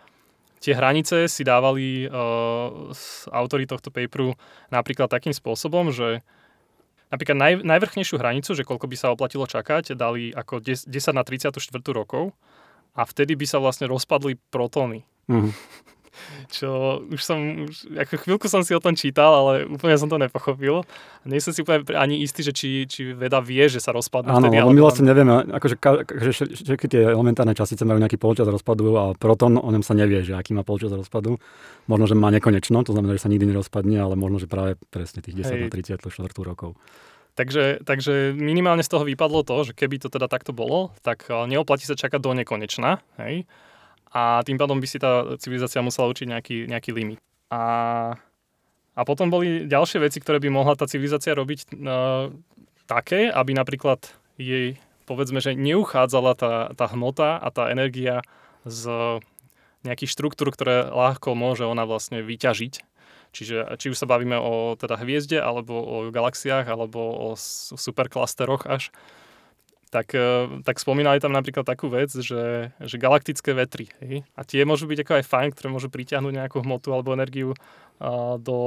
[0.61, 2.93] tie hranice si dávali uh,
[3.33, 4.33] autory tohto paperu
[4.73, 6.25] napríklad takým spôsobom, že
[7.13, 11.23] napríklad naj, najvrchnejšiu hranicu, že koľko by sa oplatilo čakať, dali ako 10, 10 na
[11.23, 11.53] 34
[11.93, 12.35] rokov
[12.97, 15.05] a vtedy by sa vlastne rozpadli protóny.
[15.29, 15.53] Mm-hmm.
[16.47, 20.17] Čo už som, už, ako chvíľku som si o tom čítal, ale úplne som to
[20.19, 20.83] nepochopil.
[21.27, 24.47] Nie som si úplne ani istý, že či, či veda vie, že sa rozpadnú Áno,
[24.47, 24.63] vtedy.
[24.63, 25.75] Áno, my vlastne nevieme, akože,
[26.31, 26.31] že
[26.63, 30.33] všetky tie elementárne častice majú nejaký polčas rozpadu a protón o ňom sa nevie, že
[30.33, 31.39] aký má polčas rozpadu.
[31.91, 35.19] Možno, že má nekonečno, to znamená, že sa nikdy nerozpadne, ale možno, že práve presne
[35.19, 35.61] tých 10 Hej.
[35.63, 36.03] na 34
[36.43, 36.79] rokov.
[37.37, 41.37] Takže, takže minimálne z toho vypadlo to, že keby to teda takto bolo, tak eh,
[41.45, 43.45] neoplatí sa čakať do nekonečna, hej?
[44.17, 47.21] A tým pádom by si tá civilizácia musela určiť nejaký, nejaký limit.
[47.53, 48.17] A,
[48.97, 52.33] a potom boli ďalšie veci, ktoré by mohla tá civilizácia robiť uh,
[52.89, 54.09] také, aby napríklad
[54.41, 58.25] jej, povedzme, že neuchádzala tá, tá hmota a tá energia
[58.65, 58.89] z
[59.85, 62.97] nejakých štruktúr, ktoré ľahko môže ona vlastne vyťažiť
[63.37, 67.27] Čiže či už sa bavíme o teda hviezde, alebo o galaxiách, alebo o
[67.77, 68.89] superklasteroch až,
[69.87, 73.87] tak, e, tak spomínali tam napríklad takú vec, že, že galaktické vetry.
[74.03, 74.27] Hej?
[74.35, 77.55] A tie môžu byť ako aj fajn, ktoré môžu pritiahnuť nejakú hmotu alebo energiu
[77.99, 78.59] a, do,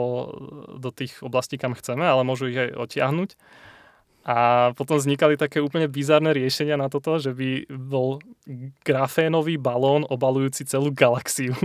[0.80, 3.36] do tých oblastí, kam chceme, ale môžu ich aj odtiahnuť.
[4.20, 8.20] A potom vznikali také úplne bizarné riešenia na toto, že by bol
[8.84, 11.56] grafénový balón obalujúci celú galaxiu.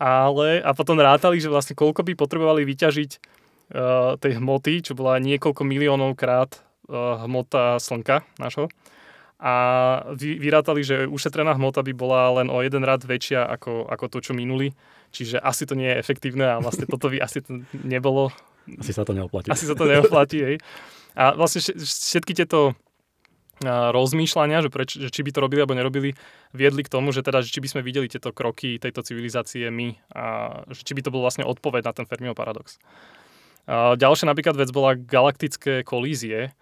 [0.00, 5.20] Ale, a potom rátali, že vlastne koľko by potrebovali vyťažiť uh, tej hmoty, čo bola
[5.20, 6.58] niekoľko miliónov krát
[6.90, 8.66] hmota Slnka našho.
[9.40, 9.54] A
[10.12, 14.18] vy, vyrátali, že ušetrená hmota by bola len o jeden rad väčšia ako, ako to,
[14.20, 14.76] čo minuli.
[15.10, 18.28] Čiže asi to nie je efektívne a vlastne toto by asi to nebolo
[18.78, 19.48] asi sa to neoplatí.
[19.50, 20.56] Asi sa to neoplatí, hej.
[21.18, 22.78] A vlastne všetky tieto
[23.66, 26.16] rozmýšľania, že, preč, že či by to robili alebo nerobili,
[26.56, 30.00] viedli k tomu, že teda, že či by sme videli tieto kroky tejto civilizácie my
[30.16, 30.24] a
[30.72, 32.80] že či by to bol vlastne odpoveď na ten Fermiov paradox.
[33.68, 36.56] A ďalšia napríklad vec bola galaktické kolízie,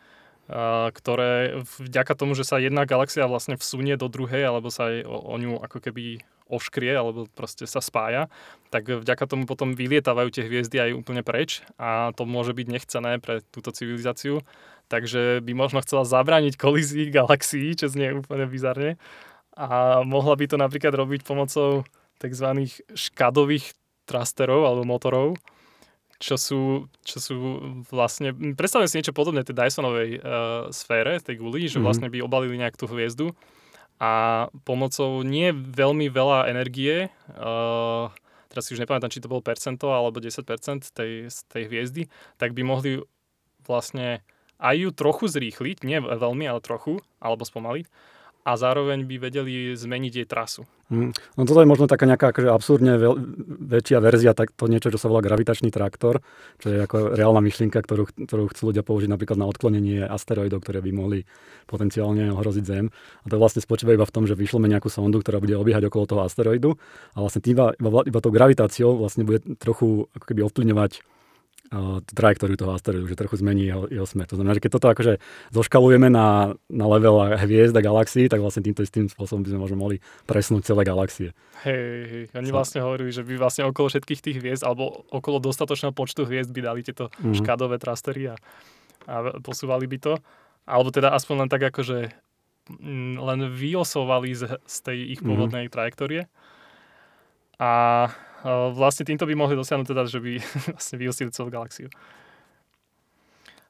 [0.97, 5.17] ktoré vďaka tomu, že sa jedna galaxia vlastne vsunie do druhej alebo sa aj o,
[5.29, 8.33] o ňu ako keby oškrie alebo proste sa spája,
[8.73, 13.21] tak vďaka tomu potom vylietávajú tie hviezdy aj úplne preč a to môže byť nechcené
[13.21, 14.41] pre túto civilizáciu.
[14.89, 18.97] Takže by možno chcela zabrániť kolízii galaxií, čo znie úplne bizarne.
[19.53, 21.85] A mohla by to napríklad robiť pomocou
[22.17, 22.49] tzv.
[22.97, 23.77] škadových
[24.09, 25.37] trasterov alebo motorov,
[26.19, 27.37] čo sú, čo sú
[27.95, 30.23] vlastne, predstavujem si niečo podobné tej Dysonovej uh,
[30.75, 31.85] sfére, tej guli, že mhm.
[31.87, 33.33] vlastne by obalili nejak tú hviezdu
[33.99, 38.11] a pomocou nie veľmi veľa energie, uh,
[38.51, 40.43] teraz si už nepamätám, či to bolo percento alebo 10%
[40.91, 43.03] tej, tej hviezdy, tak by mohli
[43.67, 44.23] vlastne
[44.59, 47.87] aj ju trochu zrýchliť, nie veľmi, ale trochu, alebo spomaliť
[48.45, 50.63] a zároveň by vedeli zmeniť jej trasu.
[50.89, 51.13] Mm.
[51.37, 53.15] No toto je možno taká nejaká akože absurdne veľ,
[53.77, 56.25] väčšia verzia, tak to niečo, čo sa volá gravitačný traktor,
[56.57, 60.81] čo je ako reálna myšlienka, ktorú, ktorú chcú ľudia použiť napríklad na odklonenie asteroidov, ktoré
[60.81, 61.29] by mohli
[61.69, 62.89] potenciálne ohroziť Zem.
[62.89, 66.09] A to vlastne spočíva iba v tom, že vyšleme nejakú sondu, ktorá bude obiehať okolo
[66.09, 66.81] toho asteroidu
[67.13, 71.05] a vlastne iba, iba, iba tou gravitáciou vlastne bude trochu ako keby ovplyvňovať
[72.17, 74.25] trajektóriu toho asteroidu, že trochu zmení jeho, jeho smer.
[74.33, 75.13] To znamená, že keď toto akože
[75.53, 79.77] zoškalujeme na, na level hviezd a galaxií, tak vlastne týmto istým spôsobom by sme možno
[79.77, 81.37] mohli presnúť celé galaxie.
[81.69, 85.93] Hej, hej, oni vlastne hovorili, že by vlastne okolo všetkých tých hviezd, alebo okolo dostatočného
[85.93, 87.37] počtu hviezd by dali tieto mm-hmm.
[87.37, 88.35] škádové trastery a,
[89.05, 90.15] a posúvali by to.
[90.65, 92.13] Alebo teda aspoň len tak akože
[93.17, 95.27] len vyosovali z, z tej ich mhm.
[95.29, 95.77] pôvodnej mm-hmm.
[95.77, 96.23] trajektórie.
[97.59, 98.07] A
[98.47, 100.33] vlastne týmto by mohli dosiahnuť teda, že by
[100.75, 101.91] vlastne vyhostili celú galaxiu.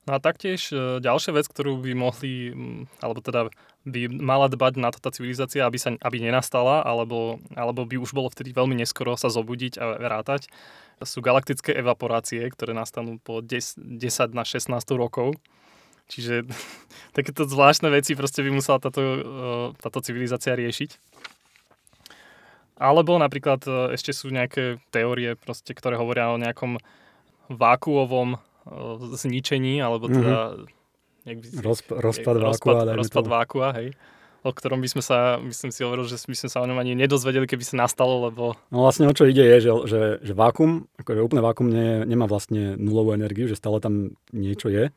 [0.09, 2.57] No a taktiež e, ďalšia vec, ktorú by mohli,
[3.05, 3.53] alebo teda
[3.85, 8.17] by mala dbať na to tá civilizácia, aby, sa, aby nenastala, alebo, alebo by už
[8.17, 10.49] bolo vtedy veľmi neskoro sa zobudiť a rátať,
[11.05, 15.37] sú galaktické evaporácie, ktoré nastanú po 10, 10 na 16 rokov.
[16.09, 16.49] Čiže
[17.17, 19.21] takéto zvláštne veci proste by musela táto, e,
[19.77, 20.97] táto civilizácia riešiť.
[22.79, 26.79] Alebo napríklad e, ešte sú nejaké teórie, proste, ktoré hovoria o nejakom
[27.51, 28.39] vákuovom e,
[29.19, 30.63] zničení, alebo teda...
[31.27, 31.61] Mm-hmm.
[31.61, 32.49] Rozp- rozpad vákua.
[32.49, 33.93] Rozpad, rozpad vákua, hej
[34.47, 36.95] o ktorom by sme sa, myslím si hovoril, že by sme sa o ňom ani
[36.95, 38.55] nedozvedeli, keby sa nastalo, lebo...
[38.71, 42.31] No vlastne o čo ide je, že, že, že vákum, akože úplne vákum nie, nemá
[42.31, 44.95] vlastne nulovú energiu, že stále tam niečo je.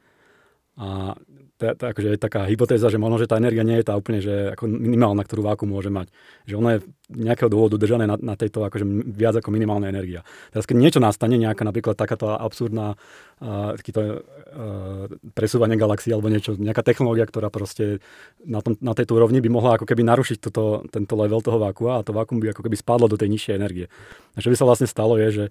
[0.80, 1.20] A
[1.62, 4.18] tá, tá, akože je taká hypotéza, že možno, že tá energia nie je tá úplne
[4.18, 6.10] že ako minimálna, ktorú váku môže mať.
[6.50, 6.80] Že ona je
[7.12, 8.82] nejakého dôvodu držané na, na tejto akože
[9.14, 10.26] viac ako minimálna energia.
[10.50, 15.06] Teraz keď niečo nastane, nejaká napríklad takáto absurdná uh, takýto, uh,
[15.38, 18.02] presúvanie galaxií alebo niečo, nejaká technológia, ktorá proste
[18.42, 22.02] na, tom, na tejto úrovni by mohla ako keby narušiť toto, tento level toho vákua
[22.02, 23.86] a to vákum by ako keby spadlo do tej nižšej energie.
[24.34, 25.46] A čo by sa vlastne stalo je, že,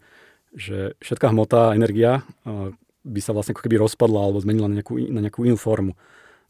[0.57, 5.01] že všetká hmota, energia, uh, by sa vlastne ako keby rozpadla alebo zmenila na nejakú,
[5.09, 5.97] na nejakú inú formu.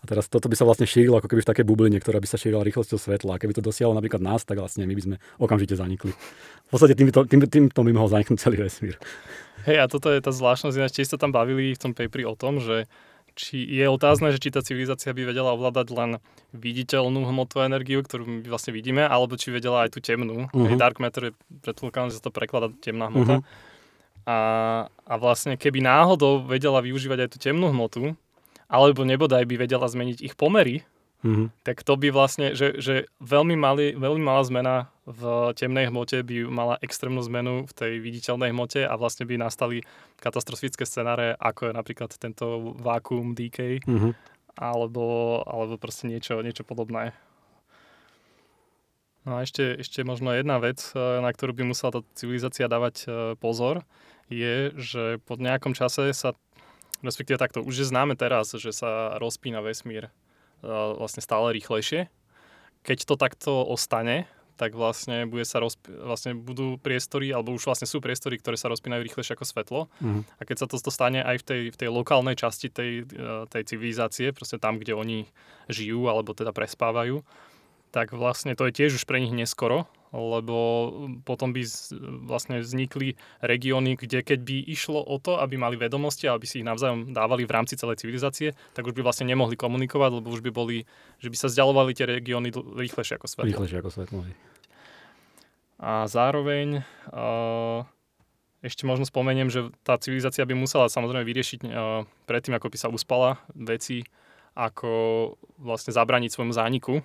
[0.00, 2.40] A teraz toto by sa vlastne šírilo ako keby v takej bubline, ktorá by sa
[2.40, 3.36] šírila rýchlosťou svetla.
[3.36, 6.16] A keby to dosiahlo napríklad nás, tak vlastne my by sme okamžite zanikli.
[6.66, 8.96] V podstate týmto, tým, týmto by mohol zaniknúť celý vesmír.
[9.68, 12.32] Hej, a toto je tá zvláštnosť, ináč tiež sa tam bavili v tom paperi o
[12.32, 12.88] tom, že
[13.36, 16.10] či je otázne, že či tá civilizácia by vedela ovládať len
[16.56, 20.48] viditeľnú hmotu a energiu, ktorú my vlastne vidíme, alebo či vedela aj tú temnú.
[20.50, 20.66] Uh-huh.
[20.66, 21.32] Hej, dark matter je
[21.62, 23.40] predpokladám, že sa to prekladá temná hmota.
[23.40, 23.69] Uh-huh.
[24.28, 24.38] A,
[24.87, 28.12] a vlastne keby náhodou vedela využívať aj tú temnú hmotu,
[28.70, 30.87] alebo nebodaj by vedela zmeniť ich pomery,
[31.26, 31.50] mm-hmm.
[31.66, 34.74] tak to by vlastne, že, že veľmi, malý, veľmi malá zmena
[35.11, 39.83] v temnej hmote by mala extrémnu zmenu v tej viditeľnej hmote a vlastne by nastali
[40.22, 44.12] katastrofické scenáre, ako je napríklad tento vakuum decay, mm-hmm.
[44.61, 47.11] alebo, alebo proste niečo, niečo podobné.
[49.31, 53.07] No a ešte, ešte možno jedna vec, eh, na ktorú by musela tá civilizácia dávať
[53.07, 53.87] eh, pozor,
[54.26, 56.35] je, že po nejakom čase sa,
[57.07, 60.11] respektíve takto, už je známe teraz, že sa rozpína vesmír eh,
[60.66, 62.11] vlastne stále rýchlejšie.
[62.83, 64.26] Keď to takto ostane,
[64.59, 68.68] tak vlastne, bude sa rozp- vlastne budú priestory, alebo už vlastne sú priestory, ktoré sa
[68.68, 69.81] rozpínajú rýchlejšie ako svetlo.
[70.03, 70.20] Mhm.
[70.26, 73.07] A keď sa to stane aj v tej, v tej lokálnej časti tej,
[73.47, 75.31] tej civilizácie, proste tam, kde oni
[75.70, 77.24] žijú, alebo teda prespávajú,
[77.91, 80.57] tak vlastne to je tiež už pre nich neskoro, lebo
[81.22, 81.62] potom by
[82.26, 86.62] vlastne vznikli regióny, kde keď by išlo o to, aby mali vedomosti a aby si
[86.62, 90.43] ich navzájom dávali v rámci celej civilizácie, tak už by vlastne nemohli komunikovať, lebo už
[90.43, 90.86] by boli,
[91.22, 93.51] že by sa vzdialovali tie regióny rýchlejšie ako svetlo.
[93.55, 94.18] Rýchlejšie ako svetlo.
[95.80, 97.86] A zároveň uh,
[98.61, 102.93] ešte možno spomeniem, že tá civilizácia by musela samozrejme vyriešiť uh, predtým, ako by sa
[102.93, 104.05] uspala veci,
[104.59, 104.91] ako
[105.57, 107.01] vlastne zabraniť svojmu zániku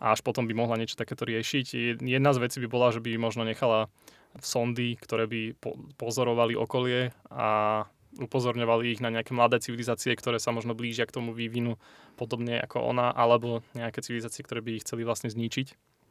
[0.00, 1.66] a až potom by mohla niečo takéto riešiť.
[1.76, 3.92] Jed- Jedna z vecí by bola, že by možno nechala
[4.40, 7.84] sondy, ktoré by po- pozorovali okolie a
[8.18, 11.78] upozorňovali ich na nejaké mladé civilizácie, ktoré sa možno blížia k tomu vývinu
[12.18, 15.66] podobne ako ona, alebo nejaké civilizácie, ktoré by ich chceli vlastne zničiť.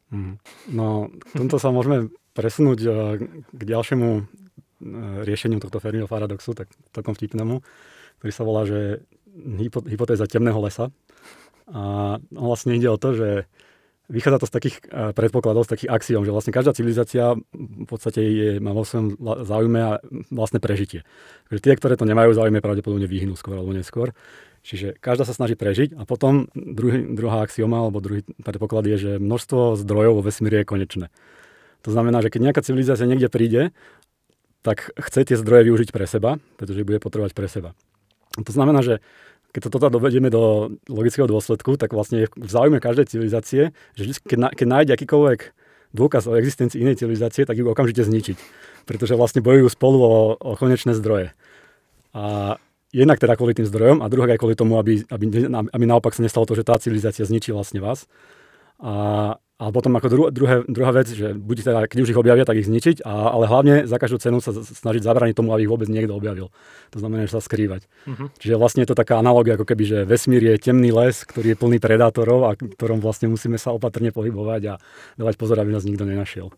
[0.09, 0.33] Mhm.
[0.73, 2.93] No, k tomto sa môžeme presunúť eh,
[3.51, 4.23] k ďalšiemu eh,
[5.27, 7.61] riešeniu tohto Fermiho paradoxu, tak takom vtipnému,
[8.21, 9.03] ktorý sa volá, že
[9.35, 10.89] hypo, hypotéza temného lesa.
[11.69, 13.29] A vlastne ide o to, že
[14.09, 18.19] vychádza to z takých eh, predpokladov, z takých axiom, že vlastne každá civilizácia v podstate
[18.19, 19.91] je, má vo svojom záujme a
[20.33, 21.05] vlastné prežitie.
[21.47, 24.11] Takže tie, ktoré to nemajú záujme, pravdepodobne vyhnú skôr alebo neskôr.
[24.59, 29.11] Čiže každá sa snaží prežiť a potom druhý, druhá axioma alebo druhý predpoklad je, že
[29.15, 31.07] množstvo zdrojov vo vesmíre je konečné.
[31.87, 33.71] To znamená, že keď nejaká civilizácia niekde príde,
[34.59, 37.71] tak chce tie zdroje využiť pre seba, pretože bude potrebovať pre seba.
[38.35, 38.99] To znamená, že
[39.49, 44.01] keď to teda dovedieme do logického dôsledku, tak vlastne je v záujme každej civilizácie, že
[44.05, 45.39] vždy, keď, na, keď nájde akýkoľvek
[45.93, 48.37] dôkaz o existencii inej civilizácie, tak ju okamžite zničiť.
[48.85, 51.33] Pretože vlastne bojujú spolu o, o konečné zdroje.
[52.13, 52.57] A
[52.93, 56.21] jednak teda kvôli tým zdrojom a druhá aj kvôli tomu, aby, aby, aby naopak sa
[56.21, 58.05] nestalo to, že tá civilizácia zničí vlastne vás.
[58.77, 62.47] A, a potom ako dru, druhé, druhá vec, že buď teda, keď už ich objavia,
[62.47, 65.71] tak ich zničiť, a, ale hlavne za každú cenu sa snažiť zabrániť tomu, aby ich
[65.71, 66.47] vôbec niekto objavil.
[66.95, 67.83] To znamená, že sa skrývať.
[68.07, 68.39] Mhm.
[68.39, 71.57] Čiže vlastne je to taká analogia, ako keby, že vesmír je temný les, ktorý je
[71.59, 74.73] plný predátorov a ktorom vlastne musíme sa opatrne pohybovať a
[75.19, 76.55] dávať pozor, aby nás nikto nenašiel.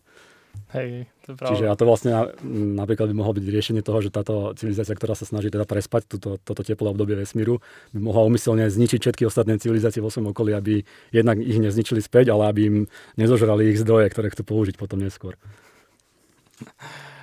[0.72, 1.52] Hej, to je pravda.
[1.52, 2.32] Čiže a to vlastne na-
[2.80, 6.40] napríklad by mohlo byť riešenie toho, že táto civilizácia, ktorá sa snaží teda prespať túto,
[6.40, 7.60] toto teplé obdobie vesmíru,
[7.92, 10.80] by mohla umyselne zničiť všetky ostatné civilizácie vo svojom okolí, aby
[11.12, 12.76] jednak ich nezničili späť, ale aby im
[13.20, 15.36] nezožrali ich zdroje, ktoré chcú použiť potom neskôr.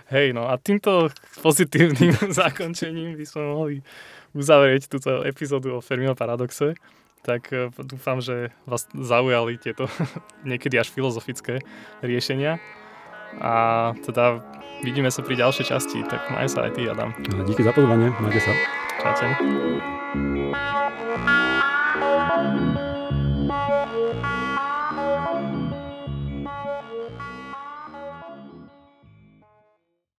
[0.09, 3.75] Hej, no a týmto pozitívnym zakončením by sme mohli
[4.33, 6.77] uzavrieť túto epizódu o Fermino paradoxe.
[7.25, 9.85] Tak e, dúfam, že vás zaujali tieto
[10.49, 11.61] niekedy až filozofické
[12.01, 12.57] riešenia.
[13.37, 13.51] A
[14.01, 14.41] teda
[14.81, 17.13] vidíme sa pri ďalšej časti, tak maj sa aj ty, Adam.
[17.45, 18.53] Díky za pozvanie, majte sa.
[18.99, 19.27] Čaute.